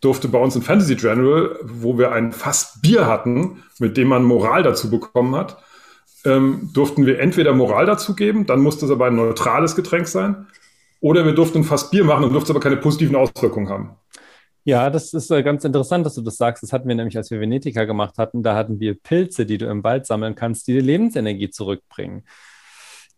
durfte 0.00 0.28
bei 0.28 0.38
uns 0.38 0.56
in 0.56 0.62
Fantasy 0.62 0.96
General, 0.96 1.58
wo 1.62 1.98
wir 1.98 2.12
ein 2.12 2.32
Fass 2.32 2.78
Bier 2.82 3.06
hatten, 3.06 3.62
mit 3.78 3.96
dem 3.96 4.08
man 4.08 4.24
Moral 4.24 4.62
dazu 4.62 4.90
bekommen 4.90 5.34
hat, 5.34 5.62
ähm, 6.26 6.70
durften 6.72 7.06
wir 7.06 7.20
entweder 7.20 7.54
Moral 7.54 7.86
dazu 7.86 8.14
geben, 8.14 8.44
dann 8.46 8.60
musste 8.60 8.84
es 8.84 8.90
aber 8.90 9.06
ein 9.06 9.16
neutrales 9.16 9.76
Getränk 9.76 10.08
sein, 10.08 10.46
oder 11.00 11.24
wir 11.24 11.32
durften 11.32 11.64
fast 11.64 11.90
Bier 11.90 12.04
machen 12.04 12.24
und 12.24 12.32
durfte 12.32 12.52
aber 12.52 12.60
keine 12.60 12.76
positiven 12.76 13.16
Auswirkungen 13.16 13.68
haben. 13.68 13.96
Ja, 14.64 14.90
das 14.90 15.14
ist 15.14 15.30
äh, 15.30 15.44
ganz 15.44 15.64
interessant, 15.64 16.04
dass 16.04 16.16
du 16.16 16.22
das 16.22 16.36
sagst. 16.36 16.64
Das 16.64 16.72
hatten 16.72 16.88
wir 16.88 16.96
nämlich, 16.96 17.16
als 17.16 17.30
wir 17.30 17.38
Venetica 17.38 17.84
gemacht 17.84 18.18
hatten. 18.18 18.42
Da 18.42 18.56
hatten 18.56 18.80
wir 18.80 19.00
Pilze, 19.00 19.46
die 19.46 19.58
du 19.58 19.66
im 19.66 19.84
Wald 19.84 20.06
sammeln 20.06 20.34
kannst, 20.34 20.66
die 20.66 20.72
dir 20.72 20.82
Lebensenergie 20.82 21.50
zurückbringen. 21.50 22.24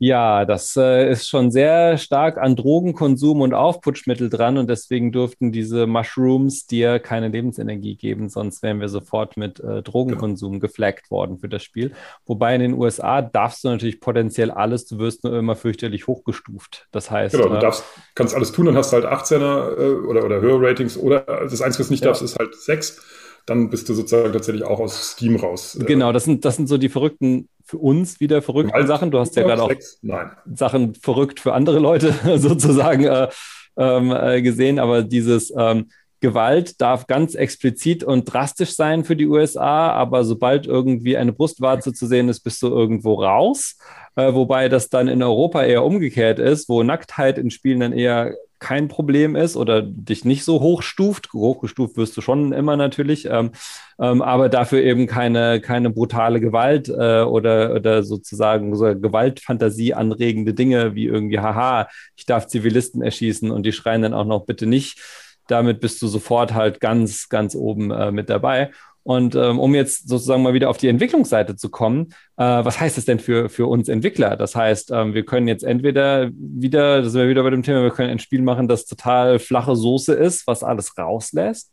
Ja, 0.00 0.44
das 0.44 0.76
äh, 0.76 1.10
ist 1.10 1.28
schon 1.28 1.50
sehr 1.50 1.98
stark 1.98 2.38
an 2.38 2.54
Drogenkonsum 2.54 3.40
und 3.40 3.52
Aufputschmittel 3.52 4.30
dran 4.30 4.56
und 4.56 4.70
deswegen 4.70 5.10
durften 5.10 5.50
diese 5.50 5.88
Mushrooms 5.88 6.66
dir 6.66 7.00
keine 7.00 7.28
Lebensenergie 7.28 7.96
geben, 7.96 8.28
sonst 8.28 8.62
wären 8.62 8.80
wir 8.80 8.88
sofort 8.88 9.36
mit 9.36 9.58
äh, 9.58 9.82
Drogenkonsum 9.82 10.52
genau. 10.52 10.60
geflaggt 10.60 11.10
worden 11.10 11.38
für 11.38 11.48
das 11.48 11.64
Spiel. 11.64 11.92
Wobei 12.26 12.54
in 12.54 12.60
den 12.60 12.74
USA 12.74 13.22
darfst 13.22 13.64
du 13.64 13.68
natürlich 13.68 14.00
potenziell 14.00 14.52
alles, 14.52 14.86
du 14.86 14.98
wirst 14.98 15.24
nur 15.24 15.36
immer 15.36 15.56
fürchterlich 15.56 16.06
hochgestuft. 16.06 16.86
Das 16.92 17.10
heißt. 17.10 17.34
Genau, 17.34 17.48
du 17.48 17.56
äh, 17.56 17.60
darfst, 17.60 17.82
kannst 18.14 18.36
alles 18.36 18.52
tun 18.52 18.68
und 18.68 18.76
hast 18.76 18.92
halt 18.92 19.04
18er 19.04 19.78
äh, 19.78 20.06
oder, 20.06 20.24
oder 20.24 20.40
höhere 20.40 20.68
Ratings 20.68 20.96
oder 20.96 21.20
das 21.22 21.60
Einzige, 21.60 21.80
was 21.80 21.88
du 21.88 21.94
nicht 21.94 22.04
ja. 22.04 22.10
darfst, 22.10 22.22
ist 22.22 22.38
halt 22.38 22.54
6 22.54 23.02
dann 23.46 23.70
bist 23.70 23.88
du 23.88 23.94
sozusagen 23.94 24.30
tatsächlich 24.32 24.64
auch 24.64 24.78
aus 24.78 25.12
Steam 25.12 25.36
raus. 25.36 25.74
Äh. 25.80 25.84
Genau, 25.84 26.12
das 26.12 26.24
sind, 26.24 26.44
das 26.44 26.56
sind 26.56 26.68
so 26.68 26.76
die 26.76 26.90
verrückten, 26.90 27.48
für 27.68 27.78
uns 27.78 28.18
wieder 28.18 28.40
verrückten 28.40 28.72
Alt 28.72 28.88
Sachen. 28.88 29.10
Du 29.10 29.18
hast 29.18 29.36
ja 29.36 29.42
gerade 29.42 29.62
auch 29.62 29.72
Nein. 30.00 30.30
Sachen 30.54 30.94
verrückt 30.94 31.38
für 31.38 31.52
andere 31.52 31.78
Leute 31.78 32.14
sozusagen 32.38 33.04
äh, 33.04 33.28
ähm, 33.76 34.10
äh, 34.10 34.40
gesehen, 34.40 34.78
aber 34.78 35.02
dieses 35.02 35.52
ähm, 35.56 35.90
Gewalt 36.20 36.80
darf 36.80 37.06
ganz 37.06 37.34
explizit 37.34 38.02
und 38.02 38.24
drastisch 38.32 38.74
sein 38.74 39.04
für 39.04 39.16
die 39.16 39.26
USA, 39.26 39.90
aber 39.92 40.24
sobald 40.24 40.66
irgendwie 40.66 41.16
eine 41.16 41.32
Brustwarze 41.32 41.92
zu 41.92 42.06
sehen 42.06 42.28
ist, 42.28 42.40
bist 42.40 42.62
du 42.62 42.68
irgendwo 42.68 43.14
raus. 43.14 43.76
Äh, 44.16 44.34
wobei 44.34 44.68
das 44.68 44.88
dann 44.88 45.06
in 45.06 45.22
Europa 45.22 45.62
eher 45.62 45.84
umgekehrt 45.84 46.40
ist, 46.40 46.68
wo 46.68 46.82
Nacktheit 46.82 47.38
in 47.38 47.50
Spielen 47.50 47.80
dann 47.80 47.92
eher 47.92 48.34
kein 48.58 48.88
Problem 48.88 49.36
ist 49.36 49.56
oder 49.56 49.82
dich 49.82 50.24
nicht 50.24 50.44
so 50.44 50.60
hochstuft. 50.60 51.32
Hochgestuft 51.32 51.96
wirst 51.96 52.16
du 52.16 52.20
schon 52.20 52.52
immer 52.52 52.76
natürlich, 52.76 53.26
ähm, 53.30 53.52
ähm, 54.00 54.20
aber 54.20 54.48
dafür 54.48 54.82
eben 54.82 55.06
keine, 55.06 55.60
keine 55.60 55.90
brutale 55.90 56.40
Gewalt 56.40 56.88
äh, 56.88 57.22
oder, 57.22 57.74
oder 57.74 58.02
sozusagen 58.02 58.74
so 58.74 58.86
Gewaltfantasie 58.86 59.94
anregende 59.94 60.54
Dinge 60.54 60.96
wie 60.96 61.06
irgendwie, 61.06 61.38
haha, 61.38 61.88
ich 62.16 62.26
darf 62.26 62.48
Zivilisten 62.48 63.02
erschießen 63.02 63.50
und 63.50 63.64
die 63.64 63.72
schreien 63.72 64.02
dann 64.02 64.14
auch 64.14 64.26
noch 64.26 64.46
bitte 64.46 64.66
nicht. 64.66 65.00
Damit 65.48 65.80
bist 65.80 66.00
du 66.00 66.06
sofort 66.06 66.54
halt 66.54 66.80
ganz, 66.80 67.28
ganz 67.28 67.54
oben 67.54 67.90
äh, 67.90 68.12
mit 68.12 68.30
dabei. 68.30 68.70
Und 69.08 69.34
ähm, 69.36 69.58
um 69.58 69.74
jetzt 69.74 70.06
sozusagen 70.06 70.42
mal 70.42 70.52
wieder 70.52 70.68
auf 70.68 70.76
die 70.76 70.88
Entwicklungsseite 70.88 71.56
zu 71.56 71.70
kommen, 71.70 72.08
äh, 72.36 72.44
was 72.44 72.78
heißt 72.78 72.98
das 72.98 73.06
denn 73.06 73.18
für, 73.18 73.48
für 73.48 73.66
uns 73.66 73.88
Entwickler? 73.88 74.36
Das 74.36 74.54
heißt, 74.54 74.90
ähm, 74.90 75.14
wir 75.14 75.24
können 75.24 75.48
jetzt 75.48 75.64
entweder 75.64 76.28
wieder, 76.34 77.00
da 77.00 77.08
sind 77.08 77.22
wir 77.22 77.30
wieder 77.30 77.42
bei 77.42 77.48
dem 77.48 77.62
Thema, 77.62 77.82
wir 77.82 77.90
können 77.90 78.10
ein 78.10 78.18
Spiel 78.18 78.42
machen, 78.42 78.68
das 78.68 78.84
total 78.84 79.38
flache 79.38 79.76
Soße 79.76 80.12
ist, 80.12 80.46
was 80.46 80.62
alles 80.62 80.98
rauslässt. 80.98 81.72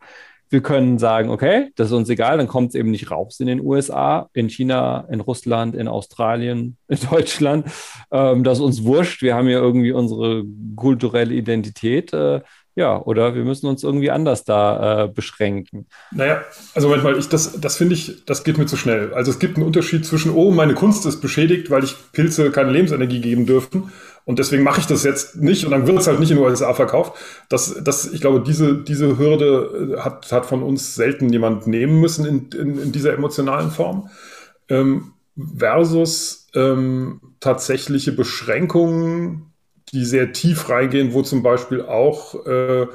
wir 0.49 0.61
können 0.61 0.97
sagen, 0.99 1.29
okay, 1.29 1.71
das 1.75 1.87
ist 1.87 1.93
uns 1.93 2.09
egal, 2.09 2.37
dann 2.37 2.47
kommt 2.47 2.69
es 2.69 2.75
eben 2.75 2.91
nicht 2.91 3.11
raus 3.11 3.41
in 3.41 3.47
den 3.47 3.59
USA, 3.59 4.29
in 4.31 4.47
China, 4.47 5.05
in 5.09 5.19
Russland, 5.19 5.75
in 5.75 5.89
Australien, 5.89 6.77
in 6.87 6.99
Deutschland. 7.09 7.67
Ähm, 8.11 8.45
das 8.45 8.59
ist 8.59 8.63
uns 8.63 8.83
wurscht. 8.85 9.21
Wir 9.21 9.35
haben 9.35 9.49
ja 9.49 9.59
irgendwie 9.59 9.91
unsere 9.91 10.45
kulturelle 10.77 11.33
Identität. 11.33 12.13
Äh, 12.13 12.41
ja, 12.75 13.01
oder 13.01 13.35
wir 13.35 13.45
müssen 13.45 13.67
uns 13.67 13.83
irgendwie 13.83 14.11
anders 14.11 14.43
da 14.43 15.05
äh, 15.05 15.07
beschränken. 15.07 15.87
Naja, 16.11 16.41
also 16.73 16.89
manchmal, 16.89 17.17
ich, 17.17 17.29
das, 17.29 17.59
das 17.59 17.77
finde 17.77 17.95
ich, 17.95 18.25
das 18.25 18.43
geht 18.43 18.57
mir 18.57 18.65
zu 18.65 18.75
schnell. 18.75 19.13
Also 19.13 19.31
es 19.31 19.39
gibt 19.39 19.55
einen 19.55 19.65
Unterschied 19.65 20.05
zwischen, 20.05 20.31
oh, 20.31 20.51
meine 20.51 20.73
Kunst 20.73 21.05
ist 21.05 21.21
beschädigt, 21.21 21.71
weil 21.71 21.85
ich 21.85 21.95
Pilze 22.11 22.51
keine 22.51 22.71
Lebensenergie 22.71 23.21
geben 23.21 23.45
dürfen. 23.45 23.91
Und 24.25 24.39
deswegen 24.39 24.63
mache 24.63 24.81
ich 24.81 24.87
das 24.87 25.03
jetzt 25.03 25.37
nicht 25.37 25.63
und 25.65 25.71
dann 25.71 25.87
wird 25.87 25.99
es 25.99 26.07
halt 26.07 26.19
nicht 26.19 26.31
in 26.31 26.37
den 26.37 26.45
USA 26.45 26.73
verkauft. 26.73 27.13
Das, 27.47 27.81
das, 27.81 28.11
ich 28.11 28.19
glaube, 28.19 28.41
diese, 28.41 28.75
diese 28.83 29.17
Hürde 29.17 29.95
äh, 29.95 30.01
hat, 30.01 30.31
hat 30.33 30.45
von 30.45 30.61
uns 30.61 30.95
selten 30.95 31.29
jemand 31.29 31.67
nehmen 31.67 32.01
müssen 32.01 32.25
in, 32.25 32.49
in, 32.59 32.81
in 32.81 32.91
dieser 32.91 33.13
emotionalen 33.13 33.71
Form. 33.71 34.09
Ähm, 34.67 35.13
versus 35.57 36.47
ähm, 36.55 37.21
tatsächliche 37.39 38.11
Beschränkungen 38.11 39.53
die 39.91 40.05
sehr 40.05 40.31
tief 40.31 40.69
reingehen, 40.69 41.13
wo 41.13 41.21
zum 41.21 41.43
Beispiel 41.43 41.81
auch 41.81 42.45
äh, 42.45 42.87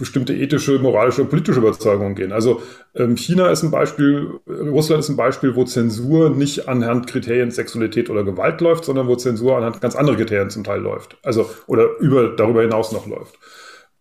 bestimmte 0.00 0.34
ethische, 0.34 0.78
moralische, 0.78 1.26
politische 1.26 1.60
Überzeugungen 1.60 2.14
gehen. 2.14 2.32
Also 2.32 2.62
ähm, 2.94 3.16
China 3.16 3.50
ist 3.50 3.62
ein 3.62 3.70
Beispiel, 3.70 4.40
Russland 4.48 5.00
ist 5.00 5.10
ein 5.10 5.16
Beispiel, 5.16 5.54
wo 5.54 5.64
Zensur 5.64 6.30
nicht 6.30 6.68
anhand 6.68 7.06
Kriterien 7.06 7.50
Sexualität 7.50 8.08
oder 8.08 8.24
Gewalt 8.24 8.62
läuft, 8.62 8.86
sondern 8.86 9.08
wo 9.08 9.16
Zensur 9.16 9.58
anhand 9.58 9.80
ganz 9.82 9.94
anderer 9.94 10.16
Kriterien 10.16 10.48
zum 10.48 10.64
Teil 10.64 10.80
läuft. 10.80 11.18
Also 11.22 11.48
oder 11.66 11.98
über 12.00 12.30
darüber 12.34 12.62
hinaus 12.62 12.92
noch 12.92 13.06
läuft. 13.06 13.38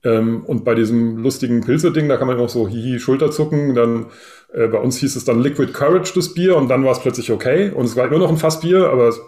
Ähm, 0.05 0.46
und 0.46 0.63
bei 0.63 0.74
diesem 0.74 1.17
lustigen 1.17 1.62
Pilze-Ding, 1.62 2.08
da 2.08 2.15
kann 2.15 2.27
man 2.27 2.38
noch 2.38 2.50
so 2.50 2.69
hihi 2.69 3.00
Schulter 3.00 3.29
zucken. 3.29 3.75
Dann 3.75 4.05
äh, 4.53 4.67
bei 4.67 4.79
uns 4.79 4.98
hieß 4.98 5.17
es 5.17 5.25
dann 5.25 5.41
Liquid 5.41 5.74
Courage 5.74 6.13
das 6.15 6.34
Bier 6.34 6.55
und 6.55 6.69
dann 6.69 6.86
war 6.86 6.93
es 6.93 7.01
plötzlich 7.01 7.29
okay 7.31 7.72
und 7.72 7.86
es 7.86 7.98
war 7.98 8.08
immer 8.08 8.19
noch 8.19 8.29
ein 8.29 8.38
Fassbier, 8.38 8.89
aber 8.89 9.10
es 9.10 9.19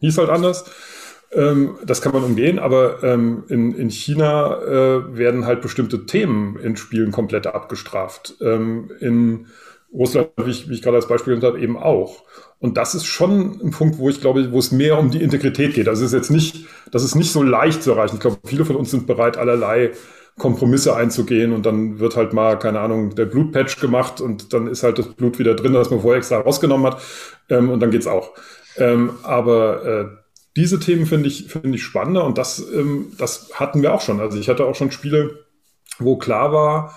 hieß 0.00 0.18
halt 0.18 0.30
anders. 0.30 0.70
Ähm, 1.36 1.76
das 1.84 2.00
kann 2.00 2.12
man 2.12 2.24
umgehen, 2.24 2.58
aber 2.58 3.02
ähm, 3.02 3.44
in, 3.48 3.74
in 3.74 3.90
China 3.90 4.56
äh, 4.62 5.18
werden 5.18 5.44
halt 5.44 5.60
bestimmte 5.60 6.06
Themen 6.06 6.58
in 6.58 6.76
Spielen 6.76 7.12
komplett 7.12 7.46
abgestraft. 7.46 8.36
Ähm, 8.40 8.90
in 9.00 9.46
Russland, 9.92 10.30
wie 10.42 10.50
ich, 10.50 10.68
wie 10.68 10.74
ich 10.74 10.82
gerade 10.82 10.96
als 10.96 11.08
Beispiel 11.08 11.34
genannt 11.34 11.54
habe, 11.54 11.62
eben 11.62 11.76
auch. 11.76 12.24
Und 12.58 12.78
das 12.78 12.94
ist 12.94 13.04
schon 13.04 13.60
ein 13.62 13.70
Punkt, 13.70 13.98
wo 13.98 14.08
ich 14.08 14.20
glaube, 14.20 14.50
wo 14.50 14.58
es 14.58 14.72
mehr 14.72 14.98
um 14.98 15.10
die 15.10 15.22
Integrität 15.22 15.74
geht. 15.74 15.88
Also 15.88 16.04
es 16.04 16.12
ist 16.12 16.16
jetzt 16.16 16.30
nicht, 16.30 16.66
das 16.90 17.04
ist 17.04 17.14
nicht 17.14 17.30
so 17.30 17.42
leicht 17.42 17.82
zu 17.82 17.92
erreichen. 17.92 18.16
Ich 18.16 18.20
glaube, 18.20 18.38
viele 18.44 18.64
von 18.64 18.76
uns 18.76 18.90
sind 18.90 19.06
bereit, 19.06 19.36
allerlei 19.36 19.92
Kompromisse 20.38 20.96
einzugehen 20.96 21.52
und 21.52 21.66
dann 21.66 21.98
wird 21.98 22.16
halt 22.16 22.32
mal, 22.32 22.58
keine 22.58 22.80
Ahnung, 22.80 23.14
der 23.14 23.26
Blutpatch 23.26 23.78
gemacht 23.80 24.20
und 24.20 24.52
dann 24.52 24.68
ist 24.68 24.82
halt 24.82 24.98
das 24.98 25.08
Blut 25.14 25.38
wieder 25.38 25.54
drin, 25.54 25.72
das 25.72 25.90
man 25.90 26.00
vorher 26.00 26.18
extra 26.18 26.38
rausgenommen 26.38 26.86
hat 26.92 27.00
ähm, 27.48 27.70
und 27.70 27.80
dann 27.80 27.90
geht's 27.90 28.06
auch. 28.06 28.32
Ähm, 28.76 29.12
aber 29.22 29.84
äh, 29.84 30.25
diese 30.56 30.80
Themen 30.80 31.06
finde 31.06 31.28
ich, 31.28 31.46
finde 31.46 31.76
ich 31.76 31.82
spannender 31.82 32.24
und 32.24 32.38
das, 32.38 32.58
ähm, 32.72 33.12
das 33.18 33.50
hatten 33.54 33.82
wir 33.82 33.94
auch 33.94 34.00
schon. 34.00 34.20
Also 34.20 34.38
ich 34.38 34.48
hatte 34.48 34.64
auch 34.64 34.74
schon 34.74 34.90
Spiele, 34.90 35.46
wo 35.98 36.16
klar 36.16 36.52
war, 36.52 36.94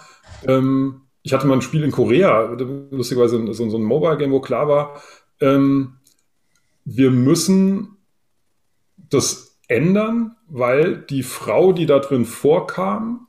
ähm, 0.48 1.02
ich 1.22 1.34
hatte 1.34 1.46
mal 1.46 1.56
ein 1.56 1.62
Spiel 1.62 1.84
in 1.84 1.92
Korea, 1.92 2.56
lustigerweise 2.92 3.54
so, 3.54 3.70
so 3.70 3.78
ein 3.78 3.84
Mobile-Game, 3.84 4.32
wo 4.32 4.40
klar 4.40 4.68
war, 4.68 5.02
ähm, 5.42 5.96
wir 6.86 7.12
müssen 7.12 7.98
das 8.98 9.60
ändern, 9.68 10.36
weil 10.48 10.98
die 10.98 11.24
Frau, 11.24 11.74
die 11.74 11.86
da 11.86 12.00
drin 12.00 12.26
vorkam, 12.26 13.28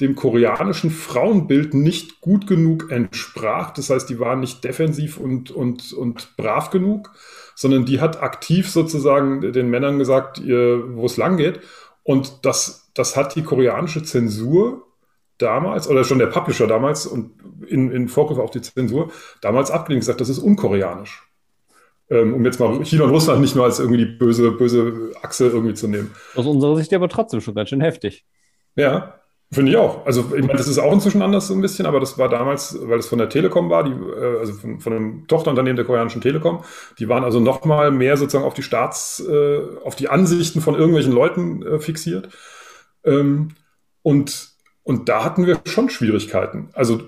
dem 0.00 0.14
koreanischen 0.14 0.90
Frauenbild 0.90 1.74
nicht 1.74 2.20
gut 2.20 2.46
genug 2.46 2.90
entsprach. 2.90 3.72
Das 3.72 3.90
heißt, 3.90 4.08
die 4.08 4.20
waren 4.20 4.40
nicht 4.40 4.62
defensiv 4.62 5.18
und, 5.18 5.50
und, 5.50 5.92
und 5.92 6.36
brav 6.36 6.70
genug 6.70 7.10
sondern 7.58 7.84
die 7.84 8.00
hat 8.00 8.22
aktiv 8.22 8.70
sozusagen 8.70 9.52
den 9.52 9.68
Männern 9.68 9.98
gesagt, 9.98 10.40
wo 10.40 11.04
es 11.04 11.16
lang 11.16 11.36
geht. 11.38 11.58
Und 12.04 12.46
das, 12.46 12.92
das 12.94 13.16
hat 13.16 13.34
die 13.34 13.42
koreanische 13.42 14.04
Zensur 14.04 14.86
damals, 15.38 15.88
oder 15.88 16.04
schon 16.04 16.20
der 16.20 16.28
Publisher 16.28 16.68
damals 16.68 17.04
und 17.04 17.32
in, 17.66 17.90
in 17.90 18.06
Vorgriff 18.06 18.38
auf 18.38 18.52
die 18.52 18.60
Zensur, 18.60 19.10
damals 19.40 19.72
abgelehnt 19.72 20.02
gesagt, 20.02 20.20
das 20.20 20.28
ist 20.28 20.38
unkoreanisch. 20.38 21.24
Ähm, 22.08 22.32
um 22.32 22.44
jetzt 22.44 22.60
mal 22.60 22.80
China 22.84 23.04
und 23.04 23.10
Russland 23.10 23.40
nicht 23.40 23.56
nur 23.56 23.64
als 23.64 23.80
irgendwie 23.80 24.04
die 24.06 24.16
böse, 24.16 24.52
böse 24.52 25.10
Achse 25.22 25.48
irgendwie 25.48 25.74
zu 25.74 25.88
nehmen. 25.88 26.14
Aus 26.36 26.46
unserer 26.46 26.76
Sicht 26.76 26.94
aber 26.94 27.08
trotzdem 27.08 27.40
schon 27.40 27.56
ganz 27.56 27.70
schön 27.70 27.80
heftig. 27.80 28.24
Ja, 28.76 29.17
Finde 29.50 29.72
ich 29.72 29.78
auch. 29.78 30.04
Also 30.04 30.32
ich 30.36 30.42
meine, 30.42 30.58
das 30.58 30.68
ist 30.68 30.76
auch 30.76 30.92
inzwischen 30.92 31.22
anders 31.22 31.48
so 31.48 31.54
ein 31.54 31.62
bisschen, 31.62 31.86
aber 31.86 32.00
das 32.00 32.18
war 32.18 32.28
damals, 32.28 32.78
weil 32.82 32.98
es 32.98 33.06
von 33.06 33.18
der 33.18 33.30
Telekom 33.30 33.70
war, 33.70 33.82
die, 33.82 33.92
äh, 33.92 34.38
also 34.40 34.52
von, 34.52 34.78
von 34.78 34.92
einem 34.92 35.26
Tochterunternehmen 35.26 35.76
der 35.76 35.86
koreanischen 35.86 36.20
Telekom, 36.20 36.64
die 36.98 37.08
waren 37.08 37.24
also 37.24 37.40
noch 37.40 37.64
mal 37.64 37.90
mehr 37.90 38.18
sozusagen 38.18 38.44
auf 38.44 38.52
die 38.52 38.62
Staats, 38.62 39.24
äh, 39.26 39.60
auf 39.84 39.96
die 39.96 40.10
Ansichten 40.10 40.60
von 40.60 40.74
irgendwelchen 40.74 41.12
Leuten 41.12 41.62
äh, 41.62 41.78
fixiert. 41.78 42.28
Ähm, 43.04 43.52
und, 44.02 44.50
und 44.82 45.08
da 45.08 45.24
hatten 45.24 45.46
wir 45.46 45.58
schon 45.64 45.88
Schwierigkeiten. 45.88 46.68
Also 46.74 47.00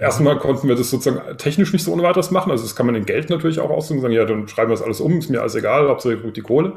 erstmal 0.00 0.38
konnten 0.38 0.66
wir 0.66 0.74
das 0.74 0.90
sozusagen 0.90 1.38
technisch 1.38 1.72
nicht 1.72 1.84
so 1.84 1.92
ohne 1.92 2.02
weiteres 2.02 2.32
machen. 2.32 2.50
Also 2.50 2.64
das 2.64 2.74
kann 2.74 2.86
man 2.86 2.96
in 2.96 3.06
Geld 3.06 3.30
natürlich 3.30 3.60
auch 3.60 3.70
ausdrücken, 3.70 4.02
sagen, 4.02 4.14
ja, 4.14 4.24
dann 4.24 4.48
schreiben 4.48 4.70
wir 4.70 4.74
das 4.74 4.84
alles 4.84 5.00
um, 5.00 5.18
ist 5.18 5.30
mir 5.30 5.40
alles 5.40 5.54
egal, 5.54 5.88
Hauptsache 5.88 6.16
die 6.16 6.40
Kohle. 6.40 6.74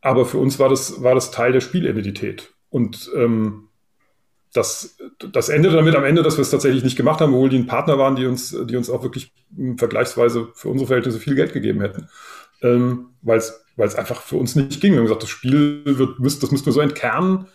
Aber 0.00 0.26
für 0.26 0.38
uns 0.38 0.58
war 0.58 0.68
das, 0.68 1.04
war 1.04 1.14
das 1.14 1.30
Teil 1.30 1.52
der 1.52 1.60
Spielidentität. 1.60 2.52
Und 2.68 3.10
ähm, 3.16 3.67
das, 4.52 4.96
das 5.32 5.48
endete 5.48 5.76
damit 5.76 5.94
am 5.94 6.04
Ende, 6.04 6.22
dass 6.22 6.36
wir 6.36 6.42
es 6.42 6.50
tatsächlich 6.50 6.84
nicht 6.84 6.96
gemacht 6.96 7.20
haben, 7.20 7.34
obwohl 7.34 7.50
die 7.50 7.58
ein 7.58 7.66
Partner 7.66 7.98
waren, 7.98 8.16
die 8.16 8.26
uns, 8.26 8.56
die 8.64 8.76
uns 8.76 8.88
auch 8.90 9.02
wirklich 9.02 9.32
vergleichsweise 9.76 10.48
für 10.54 10.68
unsere 10.68 10.86
Verhältnisse 10.86 11.18
viel 11.18 11.34
Geld 11.34 11.52
gegeben 11.52 11.80
hätten. 11.80 12.08
Ähm, 12.62 13.10
weil 13.22 13.38
es 13.38 13.94
einfach 13.94 14.22
für 14.22 14.36
uns 14.36 14.56
nicht 14.56 14.80
ging. 14.80 14.92
Wir 14.92 14.98
haben 14.98 15.04
gesagt, 15.04 15.22
das 15.22 15.30
Spiel 15.30 15.82
wird, 15.84 16.18
das 16.18 16.50
müssen 16.50 16.66
wir 16.66 16.72
so 16.72 16.80
entkernen. 16.80 17.46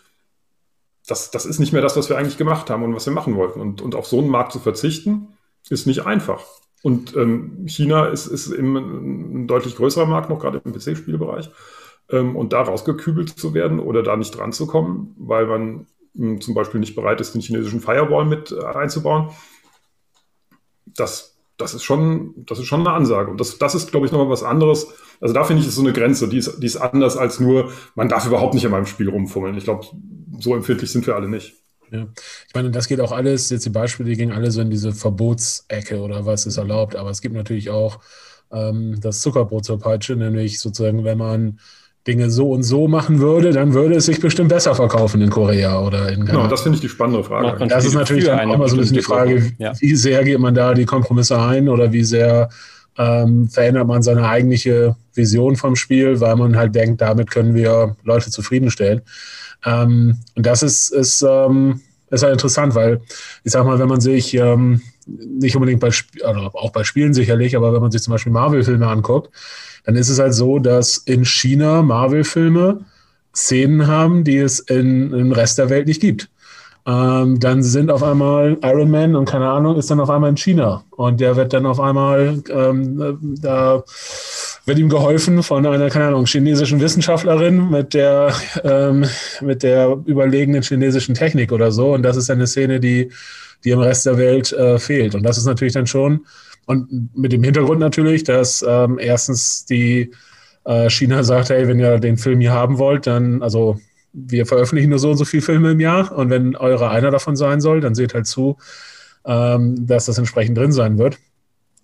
Das, 1.08 1.32
das 1.32 1.46
ist 1.46 1.60
nicht 1.60 1.74
mehr 1.74 1.82
das, 1.82 1.98
was 1.98 2.10
wir 2.10 2.18
eigentlich 2.18 2.38
gemacht 2.38 2.70
haben 2.70 2.84
und 2.84 2.96
was 2.96 3.06
wir 3.06 3.14
machen 3.14 3.36
wollten. 3.36 3.60
Und, 3.60 3.82
und 3.82 3.96
auf 3.96 4.08
so 4.08 4.20
einen 4.20 4.30
Markt 4.30 4.54
zu 4.54 4.60
verzichten, 4.60 5.30
ist 5.70 5.88
nicht 5.88 6.06
einfach. 6.06 6.44
Und 6.82 7.16
ähm, 7.16 7.66
China 7.66 8.08
ist, 8.08 8.28
ist 8.28 8.48
im, 8.48 8.76
ein 8.76 9.48
deutlich 9.48 9.76
größerer 9.76 10.06
Markt, 10.06 10.30
noch 10.30 10.40
gerade 10.40 10.62
im 10.64 10.74
PC-Spielbereich. 10.74 11.50
Ähm, 12.10 12.36
und 12.36 12.54
da 12.54 12.62
rausgekübelt 12.62 13.30
zu 13.30 13.54
werden 13.54 13.80
oder 13.80 14.04
da 14.04 14.16
nicht 14.16 14.38
dran 14.38 14.54
zu 14.54 14.68
kommen, 14.68 15.16
weil 15.18 15.46
man 15.48 15.88
zum 16.14 16.54
Beispiel 16.54 16.80
nicht 16.80 16.96
bereit 16.96 17.20
ist, 17.22 17.34
den 17.34 17.42
chinesischen 17.42 17.80
Firewall 17.80 18.26
mit 18.26 18.52
äh, 18.52 18.64
einzubauen. 18.64 19.32
Das, 20.86 21.38
das, 21.58 21.74
ist 21.74 21.84
schon, 21.84 22.34
das 22.46 22.60
ist 22.60 22.66
schon 22.66 22.82
eine 22.82 22.92
Ansage. 22.92 23.32
Und 23.32 23.40
das, 23.40 23.58
das 23.58 23.76
ist, 23.76 23.92
glaube 23.92 24.06
ich, 24.06 24.12
nochmal 24.12 24.30
was 24.30 24.44
anderes. 24.44 24.88
Also 25.20 25.34
da 25.34 25.44
finde 25.44 25.62
ich, 25.62 25.68
ist 25.68 25.76
so 25.76 25.82
eine 25.82 25.94
Grenze, 25.94 26.28
die 26.28 26.38
ist, 26.38 26.62
die 26.62 26.66
ist 26.66 26.78
anders 26.78 27.18
als 27.18 27.40
nur, 27.40 27.72
man 27.96 28.10
darf 28.10 28.28
überhaupt 28.28 28.54
nicht 28.54 28.66
an 28.66 28.72
meinem 28.72 28.86
Spiel 28.86 29.10
rumfummeln. 29.10 29.58
Ich 29.58 29.64
glaube, 29.64 29.86
so 30.40 30.56
empfindlich 30.56 30.92
sind 30.92 31.08
wir 31.08 31.16
alle 31.16 31.30
nicht. 31.30 31.56
Ja. 31.92 32.08
Ich 32.48 32.56
meine, 32.56 32.72
das 32.72 32.88
geht 32.88 33.00
auch 33.00 33.12
alles, 33.12 33.50
jetzt 33.50 33.66
die 33.66 33.70
Beispiele, 33.70 34.10
die 34.10 34.16
gehen 34.16 34.32
alle 34.32 34.52
so 34.52 34.62
in 34.62 34.72
diese 34.72 34.94
Verbotsecke 34.94 36.02
oder 36.02 36.26
was 36.26 36.46
ist 36.46 36.58
erlaubt. 36.58 36.96
Aber 36.96 37.10
es 37.10 37.22
gibt 37.22 37.36
natürlich 37.36 37.70
auch 37.70 38.00
ähm, 38.52 39.00
das 39.00 39.22
Zuckerbrot 39.22 39.66
zur 39.66 39.80
Peitsche, 39.80 40.16
nämlich 40.16 40.60
sozusagen, 40.60 41.04
wenn 41.04 41.18
man 41.18 41.60
Dinge 42.08 42.30
so 42.30 42.52
und 42.52 42.64
so 42.64 42.88
machen 42.88 43.20
würde, 43.20 43.52
dann 43.52 43.74
würde 43.74 43.96
es 43.96 44.06
sich 44.06 44.20
bestimmt 44.20 44.50
besser 44.50 44.76
verkaufen 44.76 45.22
in 45.22 45.30
Korea 45.30 45.80
oder 45.80 46.12
in 46.12 46.26
Genau, 46.26 46.48
das 46.48 46.62
finde 46.62 46.76
ich 46.76 46.82
die 46.82 46.90
spannende 46.90 47.24
Frage. 47.24 47.66
Das 47.68 47.86
ist 47.86 47.94
natürlich 47.94 48.30
auch 48.30 48.42
immer 48.42 48.68
so 48.68 48.76
ein 48.76 48.80
bisschen 48.80 48.98
die 48.98 49.02
Frage, 49.02 49.54
ja. 49.58 49.72
wie 49.80 49.96
sehr 49.96 50.24
geht 50.24 50.40
man 50.40 50.54
da 50.54 50.74
die 50.74 50.86
Kompromisse 50.86 51.40
ein 51.40 51.70
oder 51.70 51.94
wie 51.94 52.04
sehr 52.04 52.50
ähm, 52.98 53.48
verändert 53.48 53.88
man 53.88 54.04
seine 54.04 54.28
eigentliche 54.28 54.96
Vision 55.14 55.56
vom 55.56 55.76
Spiel, 55.76 56.20
weil 56.20 56.36
man 56.36 56.58
halt 56.58 56.76
denkt, 56.76 57.02
damit 57.02 57.32
können 57.32 57.56
wir 57.56 57.96
Leute 58.04 58.30
zufriedenstellen. 58.30 59.02
Ähm, 59.66 60.18
und 60.36 60.46
das 60.46 60.62
ist, 60.62 60.90
ist, 60.90 61.26
ähm, 61.28 61.82
ist 62.14 62.24
halt 62.24 62.34
interessant, 62.34 62.76
weil 62.76 63.02
ich 63.44 63.52
sag 63.52 63.66
mal, 63.66 63.80
wenn 63.80 63.90
man 63.90 64.02
sich 64.02 64.34
ähm, 64.34 64.82
nicht 65.06 65.56
unbedingt 65.56 65.80
bei, 65.80 65.90
also 66.24 66.40
auch 66.54 66.72
bei 66.72 66.84
Spielen 66.84 67.14
sicherlich, 67.14 67.56
aber 67.56 67.74
wenn 67.74 67.82
man 67.82 67.92
sich 67.92 68.02
zum 68.02 68.12
Beispiel 68.12 68.32
Marvel-Filme 68.32 68.88
anguckt, 68.88 69.30
dann 69.86 69.96
ist 69.96 70.10
es 70.10 70.20
halt 70.20 70.34
so, 70.34 70.60
dass 70.60 70.98
in 70.98 71.26
China 71.26 71.82
Marvel-Filme 71.82 72.86
Szenen 73.36 73.88
haben, 73.88 74.24
die 74.24 74.38
es 74.38 74.60
in, 74.60 75.12
im 75.12 75.32
Rest 75.32 75.58
der 75.58 75.70
Welt 75.70 75.88
nicht 75.88 76.02
gibt. 76.02 76.30
Ähm, 76.86 77.40
dann 77.40 77.64
sind 77.64 77.90
auf 77.90 78.04
einmal 78.04 78.58
Iron 78.62 78.92
Man 78.92 79.16
und 79.16 79.26
keine 79.26 79.50
Ahnung, 79.50 79.78
ist 79.78 79.90
dann 79.90 80.02
auf 80.02 80.10
einmal 80.10 80.30
in 80.30 80.38
China. 80.38 80.84
Und 80.92 81.22
der 81.22 81.36
wird 81.36 81.54
dann 81.54 81.66
auf 81.66 81.80
einmal, 81.80 82.44
ähm, 82.50 83.38
da 83.42 83.84
wird 84.66 84.80
ihm 84.80 84.90
geholfen 84.90 85.44
von 85.44 85.66
einer, 85.66 85.90
keine 85.90 86.06
Ahnung, 86.06 86.26
chinesischen 86.26 86.80
Wissenschaftlerin 86.80 87.70
mit 87.70 87.94
der, 87.94 88.34
ähm, 88.64 89.06
mit 89.42 89.64
der 89.64 89.98
überlegenen 90.06 90.62
chinesischen 90.62 91.16
Technik 91.16 91.52
oder 91.52 91.72
so. 91.72 91.94
Und 91.94 92.04
das 92.04 92.16
ist 92.16 92.30
eine 92.30 92.48
Szene, 92.48 92.80
die, 92.80 93.12
die 93.64 93.72
im 93.72 93.80
Rest 93.80 94.06
der 94.06 94.18
Welt 94.18 94.54
äh, 94.54 94.80
fehlt. 94.80 95.16
Und 95.16 95.24
das 95.24 95.38
ist 95.38 95.46
natürlich 95.46 95.74
dann 95.74 95.88
schon 95.88 96.22
und 96.66 97.16
mit 97.16 97.32
dem 97.32 97.44
Hintergrund 97.44 97.80
natürlich, 97.80 98.24
dass 98.24 98.64
ähm, 98.68 98.98
erstens 99.00 99.66
die 99.66 100.12
äh, 100.66 100.90
China 100.90 101.24
sagt, 101.24 101.50
hey, 101.50 101.68
wenn 101.68 101.80
ihr 101.80 102.00
den 102.00 102.18
Film 102.18 102.40
hier 102.40 102.54
haben 102.54 102.78
wollt, 102.78 103.06
dann, 103.08 103.42
also 103.42 103.80
wir 104.14 104.46
veröffentlichen 104.46 104.90
nur 104.90 105.00
so 105.00 105.12
und 105.12 105.18
so 105.18 105.26
viele 105.26 105.42
Filme 105.44 105.72
im 105.72 105.80
Jahr 105.80 106.12
und 106.12 106.30
wenn 106.30 106.56
eure 106.56 106.90
einer 106.90 107.12
davon 107.12 107.36
sein 107.36 107.60
soll, 107.60 107.82
dann 107.82 107.96
seht 107.96 108.14
halt 108.14 108.28
zu, 108.28 108.58
ähm, 109.26 109.88
dass 109.88 110.06
das 110.06 110.18
entsprechend 110.18 110.58
drin 110.58 110.72
sein 110.72 110.98
wird 110.98 111.18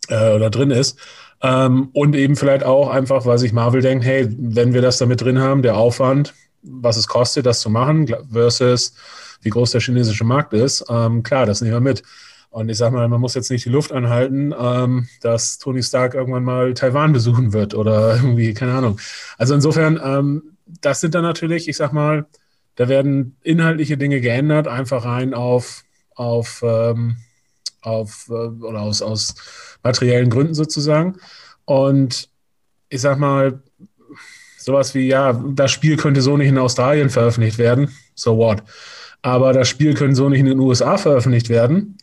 äh, 0.08 0.34
oder 0.34 0.50
drin 0.50 0.72
ist. 0.72 0.98
Ähm, 1.42 1.90
und 1.94 2.16
eben 2.16 2.36
vielleicht 2.36 2.64
auch 2.64 2.90
einfach, 2.90 3.26
weil 3.26 3.38
sich 3.38 3.54
Marvel 3.54 3.82
denkt, 3.82 4.04
hey, 4.06 4.28
wenn 4.38 4.74
wir 4.74 4.82
das 4.82 4.98
damit 4.98 5.22
drin 5.22 5.40
haben, 5.40 5.62
der 5.62 5.78
Aufwand, 5.78 6.34
was 6.62 6.98
es 6.98 7.08
kostet, 7.08 7.46
das 7.46 7.62
zu 7.62 7.70
machen, 7.70 8.14
versus 8.32 8.94
wie 9.42 9.50
groß 9.50 9.72
der 9.72 9.82
chinesische 9.82 10.26
Markt 10.26 10.54
ist, 10.54 10.84
ähm, 10.90 11.24
klar, 11.24 11.46
das 11.46 11.62
nehmen 11.62 11.74
wir 11.74 11.80
mit. 11.80 12.04
Und 12.52 12.68
ich 12.70 12.78
sage 12.78 12.96
mal, 12.96 13.08
man 13.08 13.22
muss 13.22 13.36
jetzt 13.36 13.52
nicht 13.52 13.66
die 13.66 13.70
Luft 13.70 13.92
anhalten, 13.92 14.54
ähm, 14.60 15.08
dass 15.22 15.60
Tony 15.60 15.84
Stark 15.84 16.16
irgendwann 16.16 16.44
mal 16.44 16.74
Taiwan 16.74 17.14
besuchen 17.14 17.54
wird 17.54 17.76
oder 17.76 18.16
irgendwie, 18.22 18.54
keine 18.54 18.74
Ahnung. 18.74 19.00
Also 19.38 19.54
insofern, 19.54 20.00
ähm, 20.04 20.58
das 20.82 21.00
sind 21.00 21.16
dann 21.16 21.24
natürlich, 21.24 21.68
ich 21.70 21.78
sag 21.78 21.94
mal, 21.94 22.26
da 22.76 22.88
werden 22.90 23.38
inhaltliche 23.44 23.98
Dinge 23.98 24.22
geändert, 24.22 24.68
einfach 24.68 25.06
rein 25.06 25.34
auf, 25.34 25.84
auf, 26.16 26.64
ähm, 26.64 27.18
auf 27.82 28.28
äh, 28.30 28.34
oder 28.34 28.82
aus, 28.82 29.02
aus 29.02 29.36
materiellen 29.84 30.30
Gründen 30.30 30.54
sozusagen. 30.54 31.18
Und 31.66 32.30
ich 32.90 33.02
sag 33.02 33.20
mal, 33.20 33.62
sowas 34.58 34.94
wie, 34.96 35.08
ja, 35.08 35.34
das 35.34 35.72
Spiel 35.72 35.98
könnte 35.98 36.22
so 36.22 36.38
nicht 36.38 36.50
in 36.50 36.58
Australien 36.58 37.10
veröffentlicht 37.10 37.58
werden, 37.58 37.96
so 38.16 38.38
what. 38.38 38.64
Aber 39.22 39.54
das 39.54 39.68
Spiel 39.68 39.94
könnte 39.94 40.16
so 40.16 40.30
nicht 40.30 40.40
in 40.40 40.46
den 40.46 40.60
USA 40.60 40.98
veröffentlicht 40.98 41.50
werden 41.50 41.98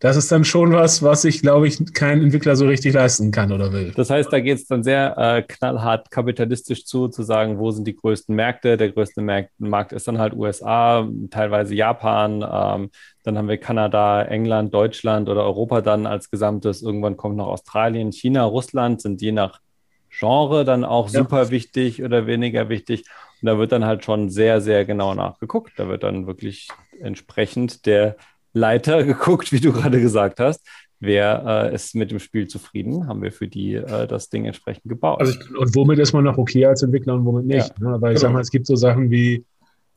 das 0.00 0.16
ist 0.16 0.32
dann 0.32 0.44
schon 0.44 0.72
was, 0.72 1.02
was 1.02 1.22
sich, 1.22 1.42
glaube 1.42 1.68
ich, 1.68 1.92
kein 1.92 2.22
Entwickler 2.22 2.56
so 2.56 2.66
richtig 2.66 2.94
leisten 2.94 3.30
kann 3.30 3.52
oder 3.52 3.70
will. 3.70 3.92
Das 3.94 4.08
heißt, 4.08 4.32
da 4.32 4.40
geht 4.40 4.56
es 4.56 4.66
dann 4.66 4.82
sehr 4.82 5.16
äh, 5.18 5.42
knallhart 5.42 6.10
kapitalistisch 6.10 6.86
zu, 6.86 7.08
zu 7.08 7.22
sagen, 7.22 7.58
wo 7.58 7.70
sind 7.70 7.86
die 7.86 7.94
größten 7.94 8.34
Märkte. 8.34 8.78
Der 8.78 8.90
größte 8.90 9.20
Markt 9.58 9.92
ist 9.92 10.08
dann 10.08 10.18
halt 10.18 10.32
USA, 10.32 11.06
teilweise 11.30 11.74
Japan. 11.74 12.42
Ähm, 12.42 12.90
dann 13.24 13.36
haben 13.36 13.48
wir 13.48 13.58
Kanada, 13.58 14.22
England, 14.22 14.72
Deutschland 14.72 15.28
oder 15.28 15.44
Europa 15.44 15.82
dann 15.82 16.06
als 16.06 16.30
Gesamtes. 16.30 16.80
Irgendwann 16.80 17.18
kommt 17.18 17.36
noch 17.36 17.48
Australien, 17.48 18.10
China, 18.10 18.44
Russland, 18.44 19.02
sind 19.02 19.20
je 19.20 19.32
nach 19.32 19.60
Genre 20.08 20.64
dann 20.64 20.84
auch 20.84 21.10
ja. 21.10 21.20
super 21.20 21.50
wichtig 21.50 22.02
oder 22.02 22.26
weniger 22.26 22.70
wichtig. 22.70 23.04
Und 23.42 23.46
da 23.46 23.58
wird 23.58 23.70
dann 23.72 23.84
halt 23.84 24.04
schon 24.04 24.30
sehr, 24.30 24.62
sehr 24.62 24.86
genau 24.86 25.14
nachgeguckt. 25.14 25.72
Da 25.76 25.88
wird 25.88 26.02
dann 26.04 26.26
wirklich 26.26 26.68
entsprechend 27.00 27.84
der 27.84 28.16
Leiter 28.52 29.04
geguckt, 29.04 29.52
wie 29.52 29.60
du 29.60 29.72
gerade 29.72 30.00
gesagt 30.00 30.40
hast. 30.40 30.66
Wer 31.02 31.70
äh, 31.70 31.74
ist 31.74 31.94
mit 31.94 32.10
dem 32.10 32.18
Spiel 32.18 32.46
zufrieden? 32.46 33.08
Haben 33.08 33.22
wir 33.22 33.32
für 33.32 33.48
die 33.48 33.74
äh, 33.74 34.06
das 34.06 34.28
Ding 34.28 34.44
entsprechend 34.44 34.84
gebaut. 34.84 35.20
Also 35.20 35.32
ich, 35.32 35.56
und 35.56 35.74
womit 35.74 35.98
ist 35.98 36.12
man 36.12 36.24
noch 36.24 36.36
okay 36.36 36.66
als 36.66 36.82
Entwickler 36.82 37.14
und 37.14 37.24
womit 37.24 37.46
nicht? 37.46 37.72
Ja. 37.80 37.90
Ne? 37.90 38.02
Weil 38.02 38.12
ich 38.12 38.18
genau. 38.18 38.28
sag 38.28 38.32
mal, 38.34 38.40
es 38.40 38.50
gibt 38.50 38.66
so 38.66 38.76
Sachen 38.76 39.10
wie, 39.10 39.44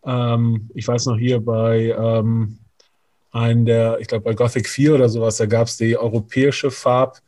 ähm, 0.05 0.69
ich 0.73 0.87
weiß 0.87 1.07
noch 1.07 1.17
hier 1.17 1.41
bei 1.41 1.93
ähm, 1.97 2.57
einem 3.33 3.65
der, 3.65 3.97
ich 3.99 4.07
glaube 4.07 4.23
bei 4.23 4.33
Gothic 4.33 4.69
4 4.69 4.95
oder 4.95 5.09
sowas, 5.09 5.37
da 5.37 5.45
gab 5.45 5.67
es 5.67 5.75
die 5.75 5.97
europäische 5.97 6.71
Farb, 6.71 7.19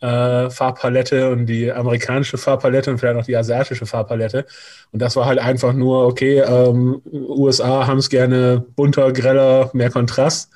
äh, 0.00 0.50
Farbpalette 0.50 1.30
und 1.30 1.46
die 1.46 1.72
amerikanische 1.72 2.38
Farbpalette 2.38 2.90
und 2.90 2.98
vielleicht 2.98 3.16
noch 3.16 3.26
die 3.26 3.36
asiatische 3.36 3.86
Farbpalette. 3.86 4.46
Und 4.92 5.02
das 5.02 5.16
war 5.16 5.26
halt 5.26 5.38
einfach 5.38 5.72
nur, 5.72 6.06
okay, 6.06 6.40
ähm, 6.40 7.02
USA 7.12 7.86
haben 7.86 7.98
es 7.98 8.08
gerne 8.08 8.64
bunter, 8.76 9.12
greller, 9.12 9.70
mehr 9.72 9.90
Kontrast. 9.90 10.50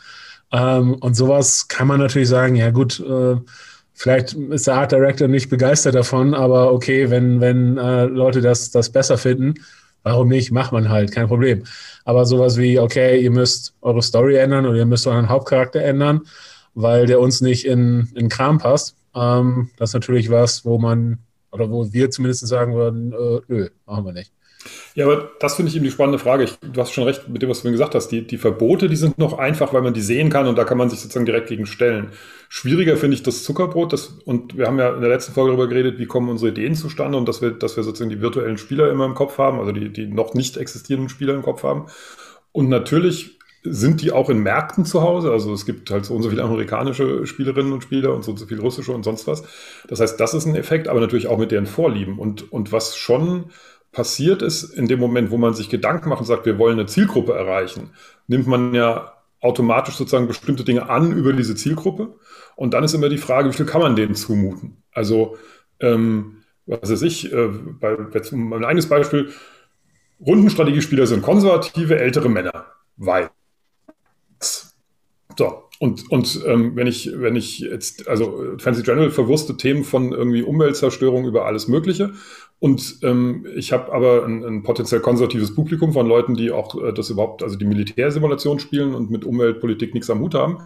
Ähm, 0.52 0.94
und 0.94 1.14
sowas 1.14 1.66
kann 1.68 1.88
man 1.88 2.00
natürlich 2.00 2.28
sagen, 2.28 2.54
ja 2.56 2.70
gut, 2.70 3.00
äh, 3.00 3.36
vielleicht 3.94 4.34
ist 4.34 4.66
der 4.66 4.74
Art 4.74 4.92
Director 4.92 5.28
nicht 5.28 5.50
begeistert 5.50 5.94
davon, 5.94 6.34
aber 6.34 6.72
okay, 6.72 7.10
wenn, 7.10 7.40
wenn 7.40 7.78
äh, 7.78 8.04
Leute 8.04 8.40
das, 8.40 8.70
das 8.70 8.90
besser 8.90 9.18
finden, 9.18 9.54
warum 10.02 10.28
nicht, 10.28 10.52
macht 10.52 10.72
man 10.72 10.88
halt, 10.88 11.12
kein 11.12 11.28
Problem. 11.28 11.64
Aber 12.04 12.26
sowas 12.26 12.58
wie, 12.58 12.78
okay, 12.78 13.20
ihr 13.20 13.30
müsst 13.30 13.74
eure 13.82 14.02
Story 14.02 14.36
ändern 14.36 14.66
oder 14.66 14.78
ihr 14.78 14.86
müsst 14.86 15.06
euren 15.06 15.28
Hauptcharakter 15.28 15.80
ändern, 15.80 16.22
weil 16.74 17.06
der 17.06 17.20
uns 17.20 17.40
nicht 17.40 17.64
in, 17.64 18.08
in 18.14 18.28
Kram 18.28 18.58
passt 18.58 18.96
ähm, 19.14 19.70
das 19.76 19.90
ist 19.90 19.94
natürlich 19.94 20.30
was, 20.30 20.64
wo 20.64 20.78
man, 20.78 21.18
oder 21.50 21.70
wo 21.70 21.92
wir 21.92 22.10
zumindest 22.10 22.46
sagen 22.46 22.74
würden, 22.74 23.12
äh, 23.12 23.40
nö, 23.48 23.68
machen 23.86 24.04
wir 24.04 24.12
nicht. 24.12 24.32
Ja, 24.94 25.06
aber 25.06 25.30
das 25.40 25.56
finde 25.56 25.70
ich 25.70 25.76
eben 25.76 25.84
die 25.84 25.90
spannende 25.90 26.18
Frage. 26.18 26.44
Ich, 26.44 26.58
du 26.60 26.80
hast 26.80 26.92
schon 26.92 27.04
recht 27.04 27.28
mit 27.28 27.42
dem, 27.42 27.50
was 27.50 27.62
du 27.62 27.68
mir 27.68 27.72
gesagt 27.72 27.94
hast. 27.94 28.08
Die, 28.08 28.26
die 28.26 28.38
Verbote, 28.38 28.88
die 28.88 28.96
sind 28.96 29.18
noch 29.18 29.38
einfach, 29.38 29.72
weil 29.72 29.82
man 29.82 29.94
die 29.94 30.00
sehen 30.00 30.30
kann 30.30 30.46
und 30.46 30.56
da 30.56 30.64
kann 30.64 30.78
man 30.78 30.90
sich 30.90 31.00
sozusagen 31.00 31.26
direkt 31.26 31.48
gegen 31.48 31.66
stellen. 31.66 32.10
Schwieriger 32.48 32.96
finde 32.96 33.16
ich 33.16 33.22
das 33.22 33.42
Zuckerbrot. 33.44 33.92
Das, 33.92 34.08
und 34.24 34.56
wir 34.56 34.66
haben 34.66 34.78
ja 34.78 34.94
in 34.94 35.00
der 35.00 35.10
letzten 35.10 35.32
Folge 35.32 35.50
darüber 35.50 35.68
geredet, 35.68 35.98
wie 35.98 36.06
kommen 36.06 36.28
unsere 36.28 36.52
Ideen 36.52 36.74
zustande 36.74 37.18
und 37.18 37.26
dass 37.26 37.42
wir, 37.42 37.50
dass 37.50 37.76
wir 37.76 37.82
sozusagen 37.82 38.10
die 38.10 38.20
virtuellen 38.20 38.58
Spieler 38.58 38.90
immer 38.90 39.06
im 39.06 39.14
Kopf 39.14 39.38
haben, 39.38 39.58
also 39.58 39.72
die, 39.72 39.92
die 39.92 40.06
noch 40.06 40.34
nicht 40.34 40.56
existierenden 40.56 41.08
Spieler 41.08 41.34
im 41.34 41.42
Kopf 41.42 41.62
haben. 41.62 41.86
Und 42.52 42.68
natürlich 42.68 43.38
sind 43.64 44.02
die 44.02 44.10
auch 44.10 44.28
in 44.28 44.38
Märkten 44.42 44.84
zu 44.84 45.02
Hause. 45.02 45.30
Also 45.30 45.52
es 45.52 45.64
gibt 45.64 45.90
halt 45.90 46.04
so 46.04 46.14
und 46.14 46.22
so 46.22 46.30
viele 46.30 46.42
amerikanische 46.42 47.26
Spielerinnen 47.26 47.72
und 47.72 47.82
Spieler 47.82 48.14
und 48.14 48.24
so 48.24 48.32
und 48.32 48.38
so 48.38 48.46
viel 48.46 48.60
russische 48.60 48.92
und 48.92 49.04
sonst 49.04 49.26
was. 49.26 49.44
Das 49.88 50.00
heißt, 50.00 50.18
das 50.18 50.34
ist 50.34 50.46
ein 50.46 50.56
Effekt, 50.56 50.88
aber 50.88 51.00
natürlich 51.00 51.28
auch 51.28 51.38
mit 51.38 51.52
deren 51.52 51.66
Vorlieben. 51.66 52.18
Und, 52.18 52.52
und 52.52 52.72
was 52.72 52.96
schon 52.96 53.50
passiert 53.92 54.42
ist, 54.42 54.64
in 54.64 54.88
dem 54.88 54.98
Moment, 54.98 55.30
wo 55.30 55.38
man 55.38 55.54
sich 55.54 55.68
Gedanken 55.68 56.08
macht 56.08 56.20
und 56.20 56.26
sagt, 56.26 56.46
wir 56.46 56.58
wollen 56.58 56.78
eine 56.78 56.86
Zielgruppe 56.86 57.34
erreichen, 57.34 57.90
nimmt 58.26 58.46
man 58.46 58.74
ja 58.74 59.12
automatisch 59.40 59.96
sozusagen 59.96 60.28
bestimmte 60.28 60.64
Dinge 60.64 60.88
an 60.88 61.12
über 61.12 61.32
diese 61.32 61.54
Zielgruppe. 61.54 62.14
Und 62.56 62.74
dann 62.74 62.84
ist 62.84 62.94
immer 62.94 63.08
die 63.08 63.18
Frage, 63.18 63.50
wie 63.50 63.56
viel 63.56 63.66
kann 63.66 63.82
man 63.82 63.96
denen 63.96 64.14
zumuten? 64.14 64.82
Also, 64.92 65.36
ähm, 65.80 66.42
was 66.66 66.90
weiß 66.90 67.02
ich, 67.02 67.32
äh, 67.32 67.48
bei, 67.48 67.96
jetzt 68.14 68.32
mein 68.32 68.64
eigenes 68.64 68.88
Beispiel, 68.88 69.30
Rundenstrategiespieler 70.24 71.06
sind 71.06 71.22
konservative, 71.22 71.98
ältere 71.98 72.28
Männer, 72.28 72.66
weil 72.96 73.30
so, 75.38 75.62
und, 75.82 76.12
und 76.12 76.44
ähm, 76.46 76.76
wenn 76.76 76.86
ich, 76.86 77.10
wenn 77.12 77.34
ich 77.34 77.58
jetzt, 77.58 78.06
also 78.06 78.54
Fancy 78.58 78.84
General 78.84 79.10
verwurstet 79.10 79.58
Themen 79.58 79.82
von 79.82 80.12
irgendwie 80.12 80.42
Umweltzerstörung 80.42 81.26
über 81.26 81.44
alles 81.44 81.66
Mögliche. 81.66 82.12
Und 82.60 82.98
ähm, 83.02 83.46
ich 83.56 83.72
habe 83.72 83.92
aber 83.92 84.24
ein, 84.24 84.44
ein 84.44 84.62
potenziell 84.62 85.00
konservatives 85.00 85.56
Publikum 85.56 85.92
von 85.92 86.06
Leuten, 86.06 86.36
die 86.36 86.52
auch 86.52 86.80
äh, 86.80 86.92
das 86.92 87.10
überhaupt, 87.10 87.42
also 87.42 87.56
die 87.56 87.64
Militärsimulation 87.64 88.60
spielen 88.60 88.94
und 88.94 89.10
mit 89.10 89.24
Umweltpolitik 89.24 89.92
nichts 89.92 90.08
am 90.08 90.20
Hut 90.20 90.34
haben. 90.34 90.58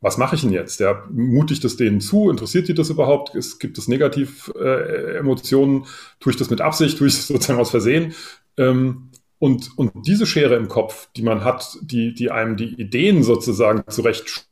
Was 0.00 0.18
mache 0.18 0.34
ich 0.34 0.42
denn 0.42 0.50
jetzt? 0.50 0.80
Ja, 0.80 1.04
mute 1.10 1.54
ich 1.54 1.60
das 1.60 1.76
denen 1.76 2.00
zu? 2.00 2.28
Interessiert 2.28 2.66
die 2.66 2.74
das 2.74 2.90
überhaupt? 2.90 3.34
Es, 3.36 3.60
gibt 3.60 3.78
es 3.78 3.86
Negativ-Emotionen? 3.86 5.82
Äh, 5.82 5.86
Tue 6.18 6.32
ich 6.32 6.36
das 6.36 6.50
mit 6.50 6.60
Absicht? 6.60 6.98
Tue 6.98 7.06
ich 7.06 7.14
das 7.14 7.28
sozusagen 7.28 7.60
aus 7.60 7.70
Versehen? 7.70 8.12
Ähm, 8.56 9.10
und, 9.38 9.76
und 9.76 9.92
diese 10.06 10.26
Schere 10.26 10.56
im 10.56 10.68
Kopf, 10.68 11.08
die 11.14 11.22
man 11.22 11.44
hat, 11.44 11.78
die, 11.82 12.14
die 12.14 12.30
einem 12.30 12.56
die 12.56 12.80
Ideen 12.80 13.22
sozusagen 13.22 13.84
zurecht 13.88 14.46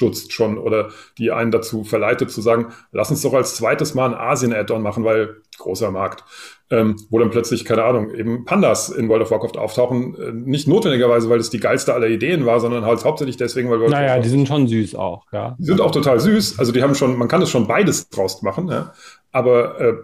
stutzt 0.00 0.32
schon 0.32 0.56
oder 0.56 0.88
die 1.18 1.30
einen 1.30 1.50
dazu 1.50 1.84
verleitet 1.84 2.30
zu 2.30 2.40
sagen, 2.40 2.72
lass 2.90 3.10
uns 3.10 3.20
doch 3.20 3.34
als 3.34 3.54
zweites 3.56 3.94
Mal 3.94 4.06
ein 4.06 4.14
Asien-Add-on 4.14 4.80
machen, 4.80 5.04
weil 5.04 5.42
großer 5.58 5.90
Markt, 5.90 6.24
ähm, 6.70 6.96
wo 7.10 7.18
dann 7.18 7.28
plötzlich, 7.30 7.66
keine 7.66 7.84
Ahnung, 7.84 8.14
eben 8.14 8.46
Pandas 8.46 8.88
in 8.88 9.10
World 9.10 9.22
of 9.22 9.30
Warcraft 9.30 9.58
auftauchen, 9.58 10.14
äh, 10.14 10.32
nicht 10.32 10.66
notwendigerweise, 10.66 11.28
weil 11.28 11.38
es 11.38 11.50
die 11.50 11.60
geilste 11.60 11.92
aller 11.92 12.06
Ideen 12.06 12.46
war, 12.46 12.60
sondern 12.60 12.86
halt 12.86 13.04
hauptsächlich 13.04 13.36
deswegen, 13.36 13.68
weil 13.68 13.80
World 13.80 13.92
Naja, 13.92 14.18
die 14.18 14.28
sind 14.30 14.48
schon 14.48 14.66
süß 14.68 14.94
auch, 14.94 15.26
ja. 15.32 15.54
Die 15.58 15.66
sind 15.66 15.82
auch 15.82 15.90
total 15.90 16.18
süß, 16.18 16.58
also 16.58 16.72
die 16.72 16.82
haben 16.82 16.94
schon, 16.94 17.18
man 17.18 17.28
kann 17.28 17.42
es 17.42 17.50
schon 17.50 17.66
beides 17.66 18.08
draus 18.08 18.40
machen, 18.40 18.68
ja. 18.68 18.94
aber 19.32 19.78
äh, 19.80 19.94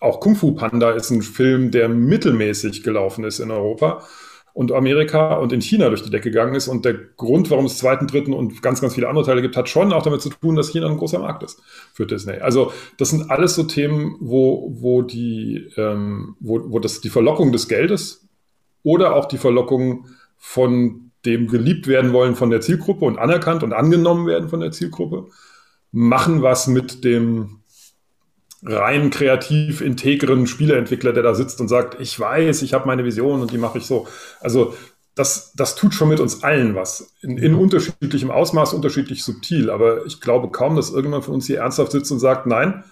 auch 0.00 0.20
Kung 0.20 0.36
Fu 0.36 0.52
Panda 0.52 0.92
ist 0.92 1.10
ein 1.10 1.22
Film, 1.22 1.70
der 1.70 1.88
mittelmäßig 1.88 2.82
gelaufen 2.82 3.24
ist 3.24 3.38
in 3.38 3.50
Europa 3.50 4.02
und 4.58 4.72
Amerika 4.72 5.34
und 5.34 5.52
in 5.52 5.60
China 5.60 5.88
durch 5.88 6.02
die 6.02 6.10
Decke 6.10 6.30
gegangen 6.30 6.56
ist. 6.56 6.66
Und 6.66 6.84
der 6.84 6.94
Grund, 6.94 7.48
warum 7.50 7.66
es 7.66 7.78
zweiten, 7.78 8.08
dritten 8.08 8.32
und 8.32 8.60
ganz, 8.60 8.80
ganz 8.80 8.94
viele 8.94 9.08
andere 9.08 9.24
Teile 9.24 9.40
gibt, 9.40 9.56
hat 9.56 9.68
schon 9.68 9.92
auch 9.92 10.02
damit 10.02 10.20
zu 10.20 10.30
tun, 10.30 10.56
dass 10.56 10.70
China 10.70 10.88
ein 10.88 10.96
großer 10.96 11.20
Markt 11.20 11.44
ist 11.44 11.62
für 11.92 12.06
Disney. 12.06 12.38
Also 12.38 12.72
das 12.96 13.10
sind 13.10 13.30
alles 13.30 13.54
so 13.54 13.62
Themen, 13.62 14.16
wo, 14.20 14.72
wo, 14.80 15.02
die, 15.02 15.68
ähm, 15.76 16.34
wo, 16.40 16.60
wo 16.72 16.80
das 16.80 17.00
die 17.00 17.08
Verlockung 17.08 17.52
des 17.52 17.68
Geldes 17.68 18.26
oder 18.82 19.14
auch 19.14 19.26
die 19.26 19.38
Verlockung 19.38 20.06
von 20.36 21.12
dem 21.24 21.46
geliebt 21.46 21.86
werden 21.86 22.12
wollen 22.12 22.34
von 22.34 22.50
der 22.50 22.60
Zielgruppe 22.60 23.04
und 23.04 23.18
anerkannt 23.18 23.62
und 23.62 23.72
angenommen 23.72 24.26
werden 24.26 24.48
von 24.48 24.58
der 24.58 24.72
Zielgruppe, 24.72 25.26
machen 25.92 26.42
was 26.42 26.66
mit 26.66 27.04
dem 27.04 27.60
rein 28.62 29.10
kreativ 29.10 29.80
integren 29.80 30.46
Spieleentwickler, 30.46 31.12
der 31.12 31.22
da 31.22 31.34
sitzt 31.34 31.60
und 31.60 31.68
sagt, 31.68 32.00
ich 32.00 32.18
weiß, 32.18 32.62
ich 32.62 32.74
habe 32.74 32.86
meine 32.86 33.04
Vision 33.04 33.40
und 33.40 33.52
die 33.52 33.58
mache 33.58 33.78
ich 33.78 33.86
so. 33.86 34.08
Also 34.40 34.74
das, 35.14 35.52
das 35.54 35.74
tut 35.74 35.94
schon 35.94 36.08
mit 36.08 36.20
uns 36.20 36.42
allen 36.42 36.74
was. 36.74 37.12
In, 37.22 37.38
in 37.38 37.54
unterschiedlichem 37.54 38.30
Ausmaß, 38.30 38.72
unterschiedlich 38.72 39.24
subtil. 39.24 39.70
Aber 39.70 40.06
ich 40.06 40.20
glaube 40.20 40.50
kaum, 40.50 40.76
dass 40.76 40.90
irgendjemand 40.90 41.24
von 41.24 41.34
uns 41.34 41.46
hier 41.46 41.58
ernsthaft 41.58 41.92
sitzt 41.92 42.10
und 42.12 42.20
sagt, 42.20 42.46
nein, 42.46 42.84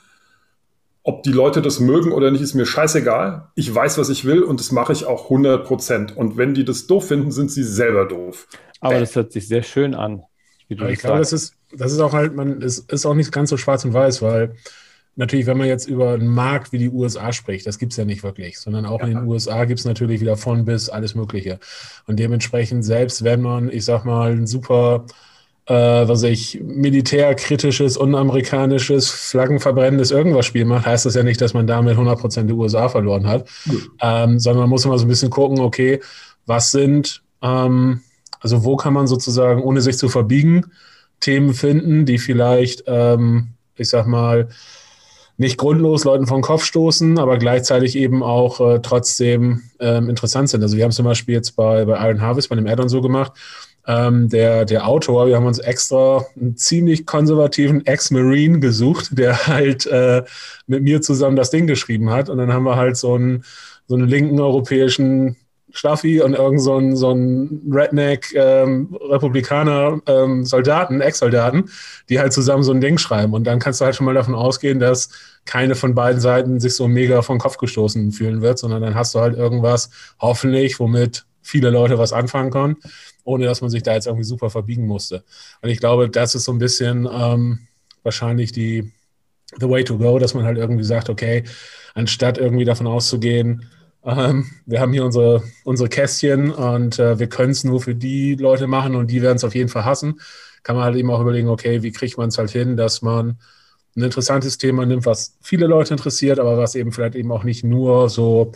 ob 1.04 1.22
die 1.22 1.30
Leute 1.30 1.62
das 1.62 1.78
mögen 1.78 2.10
oder 2.10 2.32
nicht, 2.32 2.40
ist 2.42 2.54
mir 2.54 2.66
scheißegal. 2.66 3.48
Ich 3.54 3.72
weiß, 3.72 3.96
was 3.98 4.08
ich 4.08 4.24
will 4.24 4.42
und 4.42 4.58
das 4.58 4.72
mache 4.72 4.92
ich 4.92 5.06
auch 5.06 5.24
100 5.24 5.64
Prozent. 5.64 6.16
Und 6.16 6.36
wenn 6.36 6.52
die 6.52 6.64
das 6.64 6.88
doof 6.88 7.06
finden, 7.06 7.30
sind 7.30 7.52
sie 7.52 7.62
selber 7.62 8.06
doof. 8.06 8.48
Aber 8.80 8.98
das 8.98 9.14
hört 9.14 9.30
sich 9.30 9.46
sehr 9.46 9.62
schön 9.62 9.94
an. 9.94 10.24
ich 10.68 10.76
glaube, 10.76 11.18
das 11.18 11.32
ist, 11.32 11.54
das 11.72 11.92
ist 11.92 12.00
auch 12.00 12.12
halt, 12.12 12.34
man, 12.34 12.60
es 12.60 12.80
ist 12.80 13.06
auch 13.06 13.14
nicht 13.14 13.30
ganz 13.30 13.50
so 13.50 13.56
schwarz 13.56 13.84
und 13.84 13.94
weiß, 13.94 14.20
weil 14.20 14.56
natürlich, 15.16 15.46
wenn 15.46 15.56
man 15.56 15.66
jetzt 15.66 15.88
über 15.88 16.12
einen 16.12 16.28
Markt 16.28 16.72
wie 16.72 16.78
die 16.78 16.90
USA 16.90 17.32
spricht, 17.32 17.66
das 17.66 17.78
gibt 17.78 17.92
es 17.92 17.98
ja 17.98 18.04
nicht 18.04 18.22
wirklich, 18.22 18.58
sondern 18.58 18.86
auch 18.86 19.00
ja. 19.00 19.06
in 19.06 19.14
den 19.14 19.26
USA 19.26 19.64
gibt 19.64 19.80
es 19.80 19.86
natürlich 19.86 20.20
wieder 20.20 20.36
von 20.36 20.64
bis 20.64 20.88
alles 20.88 21.14
Mögliche. 21.14 21.58
Und 22.06 22.18
dementsprechend, 22.18 22.84
selbst 22.84 23.24
wenn 23.24 23.40
man, 23.40 23.70
ich 23.70 23.84
sag 23.84 24.04
mal, 24.04 24.32
ein 24.32 24.46
super, 24.46 25.06
äh, 25.66 25.74
was 25.74 26.22
ich, 26.22 26.60
militärkritisches, 26.62 27.96
unamerikanisches, 27.96 29.10
flaggenverbrennendes 29.10 30.10
irgendwas 30.10 30.46
Spiel 30.46 30.66
macht, 30.66 30.86
heißt 30.86 31.06
das 31.06 31.14
ja 31.14 31.22
nicht, 31.22 31.40
dass 31.40 31.54
man 31.54 31.66
damit 31.66 31.96
100% 31.96 32.42
der 32.44 32.56
USA 32.56 32.88
verloren 32.88 33.26
hat, 33.26 33.48
ähm, 34.00 34.38
sondern 34.38 34.62
man 34.62 34.70
muss 34.70 34.84
immer 34.84 34.98
so 34.98 35.06
ein 35.06 35.08
bisschen 35.08 35.30
gucken, 35.30 35.60
okay, 35.60 36.00
was 36.44 36.70
sind, 36.70 37.22
ähm, 37.42 38.02
also 38.40 38.64
wo 38.64 38.76
kann 38.76 38.92
man 38.92 39.06
sozusagen, 39.06 39.62
ohne 39.62 39.80
sich 39.80 39.96
zu 39.96 40.08
verbiegen, 40.10 40.66
Themen 41.20 41.54
finden, 41.54 42.04
die 42.04 42.18
vielleicht, 42.18 42.84
ähm, 42.86 43.48
ich 43.76 43.88
sag 43.88 44.06
mal, 44.06 44.48
nicht 45.38 45.58
grundlos 45.58 46.04
Leuten 46.04 46.26
vom 46.26 46.40
Kopf 46.40 46.64
stoßen, 46.64 47.18
aber 47.18 47.38
gleichzeitig 47.38 47.96
eben 47.96 48.22
auch 48.22 48.60
äh, 48.60 48.80
trotzdem 48.80 49.62
ähm, 49.80 50.08
interessant 50.08 50.48
sind. 50.48 50.62
Also 50.62 50.76
wir 50.76 50.84
haben 50.84 50.92
zum 50.92 51.04
Beispiel 51.04 51.34
jetzt 51.34 51.56
bei, 51.56 51.84
bei 51.84 52.08
Iron 52.08 52.20
Harvest, 52.20 52.48
bei 52.48 52.56
dem 52.56 52.66
Addon 52.66 52.88
so 52.88 53.02
gemacht, 53.02 53.32
ähm, 53.86 54.28
der, 54.28 54.64
der 54.64 54.88
Autor, 54.88 55.28
wir 55.28 55.36
haben 55.36 55.46
uns 55.46 55.58
extra 55.58 56.24
einen 56.34 56.56
ziemlich 56.56 57.06
konservativen 57.06 57.86
Ex-Marine 57.86 58.58
gesucht, 58.58 59.10
der 59.12 59.46
halt 59.46 59.86
äh, 59.86 60.24
mit 60.66 60.82
mir 60.82 61.00
zusammen 61.02 61.36
das 61.36 61.50
Ding 61.50 61.66
geschrieben 61.66 62.10
hat. 62.10 62.28
Und 62.28 62.38
dann 62.38 62.52
haben 62.52 62.64
wir 62.64 62.76
halt 62.76 62.96
so 62.96 63.14
einen, 63.14 63.44
so 63.86 63.94
einen 63.94 64.08
linken 64.08 64.40
europäischen 64.40 65.36
Staffi 65.76 66.22
und 66.22 66.34
irgend 66.34 66.60
so 66.60 66.78
ein, 66.78 66.96
so 66.96 67.12
ein 67.12 67.60
Redneck 67.70 68.32
ähm, 68.34 68.96
Republikaner 69.00 70.00
ähm, 70.06 70.44
Soldaten, 70.44 71.00
Ex-Soldaten, 71.00 71.70
die 72.08 72.18
halt 72.18 72.32
zusammen 72.32 72.62
so 72.62 72.72
ein 72.72 72.80
Ding 72.80 72.96
schreiben. 72.98 73.34
Und 73.34 73.44
dann 73.44 73.58
kannst 73.58 73.80
du 73.80 73.84
halt 73.84 73.94
schon 73.94 74.06
mal 74.06 74.14
davon 74.14 74.34
ausgehen, 74.34 74.80
dass 74.80 75.10
keine 75.44 75.74
von 75.74 75.94
beiden 75.94 76.20
Seiten 76.20 76.60
sich 76.60 76.74
so 76.74 76.88
mega 76.88 77.20
vom 77.22 77.38
Kopf 77.38 77.58
gestoßen 77.58 78.12
fühlen 78.12 78.40
wird, 78.40 78.58
sondern 78.58 78.82
dann 78.82 78.94
hast 78.94 79.14
du 79.14 79.20
halt 79.20 79.36
irgendwas, 79.36 79.90
hoffentlich, 80.18 80.80
womit 80.80 81.26
viele 81.42 81.70
Leute 81.70 81.98
was 81.98 82.12
anfangen 82.12 82.50
können, 82.50 82.76
ohne 83.24 83.44
dass 83.44 83.60
man 83.60 83.70
sich 83.70 83.82
da 83.82 83.92
jetzt 83.92 84.06
irgendwie 84.06 84.24
super 84.24 84.50
verbiegen 84.50 84.86
musste. 84.86 85.24
Und 85.60 85.68
ich 85.68 85.78
glaube, 85.78 86.08
das 86.08 86.34
ist 86.34 86.44
so 86.44 86.52
ein 86.52 86.58
bisschen 86.58 87.08
ähm, 87.12 87.60
wahrscheinlich 88.02 88.52
die 88.52 88.92
the 89.60 89.68
way 89.68 89.84
to 89.84 89.98
go, 89.98 90.18
dass 90.18 90.34
man 90.34 90.44
halt 90.44 90.58
irgendwie 90.58 90.84
sagt, 90.84 91.08
okay, 91.08 91.44
anstatt 91.94 92.38
irgendwie 92.38 92.64
davon 92.64 92.86
auszugehen, 92.86 93.68
ähm, 94.06 94.46
wir 94.66 94.80
haben 94.80 94.92
hier 94.92 95.04
unsere, 95.04 95.42
unsere 95.64 95.88
Kästchen 95.88 96.52
und 96.52 96.98
äh, 96.98 97.18
wir 97.18 97.28
können 97.28 97.50
es 97.50 97.64
nur 97.64 97.80
für 97.80 97.94
die 97.94 98.36
Leute 98.36 98.68
machen 98.68 98.94
und 98.94 99.10
die 99.10 99.20
werden 99.20 99.36
es 99.36 99.44
auf 99.44 99.54
jeden 99.54 99.68
Fall 99.68 99.84
hassen. 99.84 100.20
Kann 100.62 100.76
man 100.76 100.84
halt 100.84 100.96
eben 100.96 101.10
auch 101.10 101.20
überlegen, 101.20 101.48
okay, 101.48 101.82
wie 101.82 101.90
kriegt 101.90 102.16
man 102.16 102.28
es 102.28 102.38
halt 102.38 102.50
hin, 102.50 102.76
dass 102.76 103.02
man 103.02 103.38
ein 103.96 104.02
interessantes 104.02 104.58
Thema 104.58 104.86
nimmt, 104.86 105.06
was 105.06 105.36
viele 105.42 105.66
Leute 105.66 105.94
interessiert, 105.94 106.38
aber 106.38 106.56
was 106.56 106.76
eben 106.76 106.92
vielleicht 106.92 107.16
eben 107.16 107.32
auch 107.32 107.42
nicht 107.44 107.64
nur 107.64 108.08
so 108.08 108.52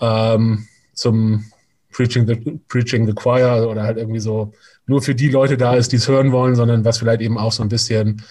ähm, 0.00 0.66
zum 0.94 1.44
Preaching 1.92 2.26
the, 2.26 2.60
Preaching 2.68 3.06
the 3.06 3.12
Choir 3.12 3.68
oder 3.68 3.84
halt 3.84 3.98
irgendwie 3.98 4.20
so 4.20 4.52
nur 4.86 5.02
für 5.02 5.14
die 5.14 5.28
Leute 5.28 5.56
da 5.56 5.74
ist, 5.74 5.92
die 5.92 5.96
es 5.96 6.08
hören 6.08 6.32
wollen, 6.32 6.56
sondern 6.56 6.84
was 6.84 6.98
vielleicht 6.98 7.20
eben 7.20 7.38
auch 7.38 7.52
so 7.52 7.62
ein 7.62 7.68
bisschen 7.68 8.22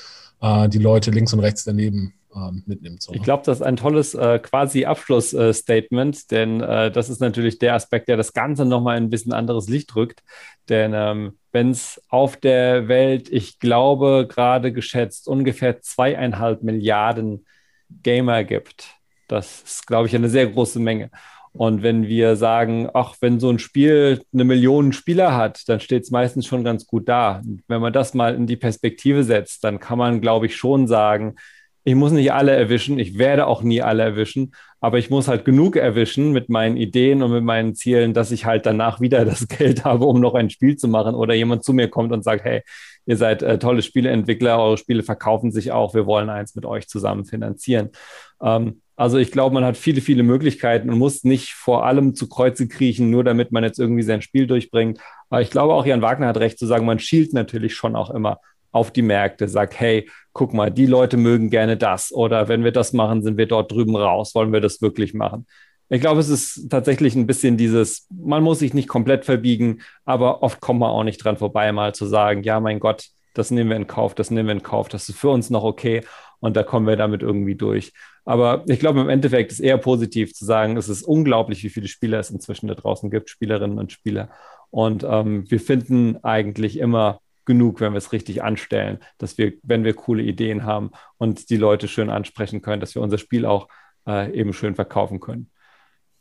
äh, 0.41 0.67
die 0.67 0.79
Leute 0.79 1.11
links 1.11 1.31
und 1.33 1.39
rechts 1.39 1.63
daneben 1.63 2.13
ähm, 2.37 2.63
mitnimmt. 2.65 3.01
So. 3.01 3.13
Ich 3.13 3.21
glaube, 3.21 3.43
das 3.45 3.59
ist 3.59 3.63
ein 3.65 3.75
tolles 3.75 4.13
äh, 4.13 4.39
quasi 4.39 4.85
Abschlussstatement, 4.85 6.17
äh, 6.17 6.21
denn 6.29 6.61
äh, 6.61 6.91
das 6.91 7.09
ist 7.09 7.19
natürlich 7.19 7.59
der 7.59 7.73
Aspekt, 7.73 8.07
der 8.07 8.17
das 8.17 8.33
Ganze 8.33 8.65
nochmal 8.65 8.97
in 8.97 9.05
ein 9.05 9.09
bisschen 9.09 9.33
anderes 9.33 9.67
Licht 9.67 9.95
rückt. 9.95 10.23
Denn 10.69 10.93
ähm, 10.93 11.37
wenn 11.51 11.71
es 11.71 12.01
auf 12.09 12.37
der 12.37 12.87
Welt, 12.87 13.29
ich 13.29 13.59
glaube, 13.59 14.27
gerade 14.29 14.71
geschätzt 14.71 15.27
ungefähr 15.27 15.81
zweieinhalb 15.81 16.63
Milliarden 16.63 17.45
Gamer 18.03 18.43
gibt, 18.43 18.95
das 19.27 19.61
ist, 19.63 19.87
glaube 19.87 20.07
ich, 20.07 20.15
eine 20.15 20.29
sehr 20.29 20.47
große 20.47 20.79
Menge. 20.79 21.09
Und 21.53 21.81
wenn 21.81 22.07
wir 22.07 22.35
sagen, 22.35 22.87
ach, 22.93 23.15
wenn 23.19 23.39
so 23.39 23.49
ein 23.49 23.57
Spiel 23.57 24.21
eine 24.31 24.43
Million 24.43 24.93
Spieler 24.93 25.35
hat, 25.35 25.67
dann 25.67 25.79
steht 25.79 26.03
es 26.03 26.11
meistens 26.11 26.45
schon 26.45 26.63
ganz 26.63 26.85
gut 26.85 27.09
da. 27.09 27.41
wenn 27.67 27.81
man 27.81 27.93
das 27.93 28.13
mal 28.13 28.35
in 28.35 28.45
die 28.45 28.57
Perspektive 28.57 29.23
setzt, 29.23 29.63
dann 29.63 29.79
kann 29.79 29.97
man, 29.97 30.21
glaube 30.21 30.45
ich, 30.45 30.55
schon 30.55 30.87
sagen, 30.87 31.35
ich 31.87 31.95
muss 31.95 32.11
nicht 32.11 32.33
alle 32.33 32.51
erwischen, 32.51 32.99
ich 32.99 33.17
werde 33.17 33.47
auch 33.47 33.63
nie 33.63 33.81
alle 33.81 34.03
erwischen, 34.03 34.51
aber 34.81 34.97
ich 34.97 35.09
muss 35.09 35.29
halt 35.29 35.45
genug 35.45 35.77
erwischen 35.77 36.33
mit 36.33 36.49
meinen 36.49 36.75
Ideen 36.75 37.23
und 37.23 37.31
mit 37.31 37.45
meinen 37.45 37.75
Zielen, 37.75 38.13
dass 38.13 38.31
ich 38.31 38.43
halt 38.43 38.65
danach 38.65 38.99
wieder 38.99 39.23
das 39.25 39.47
Geld 39.47 39.85
habe, 39.85 40.03
um 40.03 40.19
noch 40.19 40.33
ein 40.33 40.49
Spiel 40.49 40.75
zu 40.75 40.89
machen 40.89 41.15
oder 41.15 41.33
jemand 41.33 41.63
zu 41.63 41.71
mir 41.71 41.87
kommt 41.87 42.11
und 42.11 42.25
sagt, 42.25 42.43
hey, 42.43 42.61
ihr 43.05 43.15
seid 43.15 43.41
äh, 43.41 43.57
tolle 43.57 43.81
Spieleentwickler, 43.81 44.59
eure 44.59 44.77
Spiele 44.77 45.01
verkaufen 45.01 45.53
sich 45.53 45.71
auch, 45.71 45.93
wir 45.93 46.05
wollen 46.05 46.29
eins 46.29 46.55
mit 46.55 46.65
euch 46.65 46.89
zusammen 46.89 47.23
finanzieren. 47.23 47.91
Ähm, 48.43 48.81
also 48.97 49.17
ich 49.17 49.31
glaube, 49.31 49.53
man 49.53 49.63
hat 49.63 49.77
viele, 49.77 50.01
viele 50.01 50.23
Möglichkeiten 50.23 50.89
und 50.89 50.97
muss 50.97 51.23
nicht 51.23 51.53
vor 51.53 51.85
allem 51.85 52.15
zu 52.15 52.27
Kreuze 52.27 52.67
kriechen, 52.67 53.09
nur 53.09 53.23
damit 53.23 53.53
man 53.53 53.63
jetzt 53.63 53.79
irgendwie 53.79 54.03
sein 54.03 54.21
Spiel 54.21 54.45
durchbringt. 54.45 54.99
Aber 55.29 55.41
ich 55.41 55.51
glaube 55.51 55.73
auch, 55.73 55.85
Jan 55.85 56.01
Wagner 56.01 56.27
hat 56.27 56.37
recht 56.37 56.59
zu 56.59 56.65
sagen, 56.65 56.85
man 56.85 56.99
schielt 56.99 57.31
natürlich 57.31 57.75
schon 57.75 57.95
auch 57.95 58.09
immer 58.09 58.39
auf 58.77 58.91
die 58.91 59.01
Märkte, 59.01 59.47
sagt, 59.47 59.79
hey, 59.79 60.09
guck 60.33 60.53
mal, 60.53 60.71
die 60.71 60.85
Leute 60.85 61.17
mögen 61.17 61.49
gerne 61.49 61.77
das 61.77 62.11
oder 62.13 62.47
wenn 62.47 62.63
wir 62.63 62.71
das 62.71 62.93
machen, 62.93 63.23
sind 63.23 63.37
wir 63.37 63.47
dort 63.47 63.71
drüben 63.71 63.95
raus, 63.95 64.35
wollen 64.35 64.53
wir 64.53 64.61
das 64.61 64.81
wirklich 64.81 65.13
machen. 65.13 65.47
Ich 65.89 66.01
glaube, 66.01 66.19
es 66.19 66.29
ist 66.29 66.69
tatsächlich 66.69 67.15
ein 67.15 67.27
bisschen 67.27 67.57
dieses, 67.57 68.07
man 68.09 68.43
muss 68.43 68.59
sich 68.59 68.73
nicht 68.73 68.87
komplett 68.87 69.25
verbiegen, 69.25 69.81
aber 70.05 70.43
oft 70.43 70.59
kommt 70.59 70.81
man 70.81 70.91
auch 70.91 71.03
nicht 71.03 71.23
dran 71.23 71.37
vorbei, 71.37 71.71
mal 71.71 71.95
zu 71.95 72.05
sagen, 72.05 72.43
ja, 72.43 72.59
mein 72.59 72.79
Gott, 72.79 73.07
das 73.33 73.51
nehmen 73.51 73.69
wir 73.69 73.77
in 73.77 73.87
Kauf, 73.87 74.13
das 74.13 74.29
nehmen 74.29 74.47
wir 74.47 74.55
in 74.55 74.63
Kauf, 74.63 74.89
das 74.89 75.09
ist 75.09 75.17
für 75.17 75.29
uns 75.29 75.49
noch 75.49 75.63
okay 75.63 76.03
und 76.39 76.55
da 76.55 76.63
kommen 76.63 76.87
wir 76.87 76.97
damit 76.97 77.21
irgendwie 77.21 77.55
durch. 77.55 77.93
Aber 78.25 78.65
ich 78.67 78.79
glaube, 78.79 78.99
im 78.99 79.09
Endeffekt 79.09 79.53
ist 79.53 79.61
eher 79.61 79.77
positiv 79.77 80.33
zu 80.33 80.43
sagen, 80.43 80.75
es 80.75 80.89
ist 80.89 81.03
unglaublich, 81.03 81.63
wie 81.63 81.69
viele 81.69 81.87
Spieler 81.87 82.19
es 82.19 82.29
inzwischen 82.29 82.67
da 82.67 82.75
draußen 82.75 83.09
gibt, 83.09 83.29
Spielerinnen 83.29 83.79
und 83.79 83.93
Spieler. 83.93 84.29
Und 84.69 85.05
ähm, 85.09 85.49
wir 85.49 85.61
finden 85.61 86.17
eigentlich 86.23 86.77
immer 86.77 87.21
genug, 87.47 87.79
wenn 87.81 87.93
wir 87.93 87.97
es 87.97 88.11
richtig 88.11 88.43
anstellen, 88.43 88.99
dass 89.17 89.39
wir, 89.39 89.53
wenn 89.63 89.83
wir 89.83 89.95
coole 89.95 90.21
Ideen 90.21 90.65
haben 90.65 90.91
und 91.17 91.49
die 91.49 91.57
Leute 91.57 91.87
schön 91.87 92.11
ansprechen 92.11 92.61
können, 92.61 92.79
dass 92.79 92.93
wir 92.93 93.01
unser 93.01 93.17
Spiel 93.17 93.47
auch 93.47 93.67
äh, 94.05 94.31
eben 94.37 94.53
schön 94.53 94.75
verkaufen 94.75 95.19
können. 95.19 95.49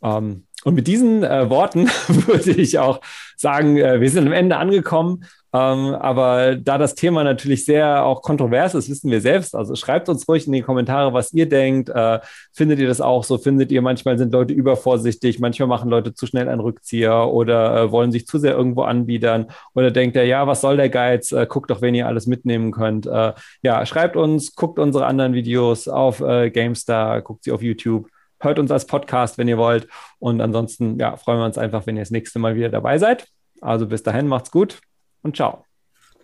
Ähm, 0.02 0.45
und 0.66 0.74
mit 0.74 0.88
diesen 0.88 1.22
äh, 1.22 1.48
Worten 1.48 1.86
würde 2.08 2.50
ich 2.50 2.80
auch 2.80 3.00
sagen, 3.36 3.76
äh, 3.76 4.00
wir 4.00 4.10
sind 4.10 4.26
am 4.26 4.32
Ende 4.32 4.56
angekommen. 4.56 5.24
Ähm, 5.52 5.94
aber 5.94 6.56
da 6.56 6.76
das 6.76 6.96
Thema 6.96 7.22
natürlich 7.22 7.64
sehr 7.64 8.04
auch 8.04 8.20
kontrovers 8.20 8.74
ist, 8.74 8.90
wissen 8.90 9.12
wir 9.12 9.20
selbst. 9.20 9.54
Also 9.54 9.76
schreibt 9.76 10.08
uns 10.08 10.26
ruhig 10.26 10.48
in 10.48 10.52
die 10.52 10.62
Kommentare, 10.62 11.12
was 11.12 11.32
ihr 11.32 11.48
denkt. 11.48 11.88
Äh, 11.90 12.18
findet 12.52 12.80
ihr 12.80 12.88
das 12.88 13.00
auch 13.00 13.22
so? 13.22 13.38
Findet 13.38 13.70
ihr, 13.70 13.80
manchmal 13.80 14.18
sind 14.18 14.32
Leute 14.32 14.54
übervorsichtig, 14.54 15.38
manchmal 15.38 15.68
machen 15.68 15.88
Leute 15.88 16.14
zu 16.14 16.26
schnell 16.26 16.48
einen 16.48 16.60
Rückzieher 16.60 17.28
oder 17.28 17.82
äh, 17.84 17.92
wollen 17.92 18.10
sich 18.10 18.26
zu 18.26 18.38
sehr 18.38 18.54
irgendwo 18.54 18.82
anbiedern 18.82 19.46
oder 19.72 19.92
denkt 19.92 20.16
er, 20.16 20.24
ja, 20.24 20.48
was 20.48 20.62
soll 20.62 20.78
der 20.78 20.88
Geiz? 20.88 21.30
Äh, 21.30 21.46
guckt 21.48 21.70
doch, 21.70 21.80
wenn 21.80 21.94
ihr 21.94 22.08
alles 22.08 22.26
mitnehmen 22.26 22.72
könnt. 22.72 23.06
Äh, 23.06 23.34
ja, 23.62 23.86
schreibt 23.86 24.16
uns, 24.16 24.56
guckt 24.56 24.80
unsere 24.80 25.06
anderen 25.06 25.32
Videos 25.32 25.86
auf 25.86 26.18
GameStar, 26.18 27.22
guckt 27.22 27.44
sie 27.44 27.52
auf 27.52 27.62
YouTube 27.62 28.08
hört 28.46 28.58
uns 28.58 28.70
als 28.70 28.86
Podcast, 28.86 29.36
wenn 29.36 29.48
ihr 29.48 29.58
wollt. 29.58 29.88
Und 30.18 30.40
ansonsten 30.40 30.98
ja, 30.98 31.16
freuen 31.16 31.40
wir 31.40 31.44
uns 31.44 31.58
einfach, 31.58 31.86
wenn 31.86 31.96
ihr 31.96 32.02
das 32.02 32.10
nächste 32.10 32.38
Mal 32.38 32.54
wieder 32.54 32.70
dabei 32.70 32.98
seid. 32.98 33.26
Also 33.60 33.86
bis 33.86 34.02
dahin, 34.02 34.26
macht's 34.28 34.50
gut 34.50 34.80
und 35.22 35.36
ciao. 35.36 35.64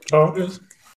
Ciao. 0.06 0.34
Tschüss. 0.34 0.60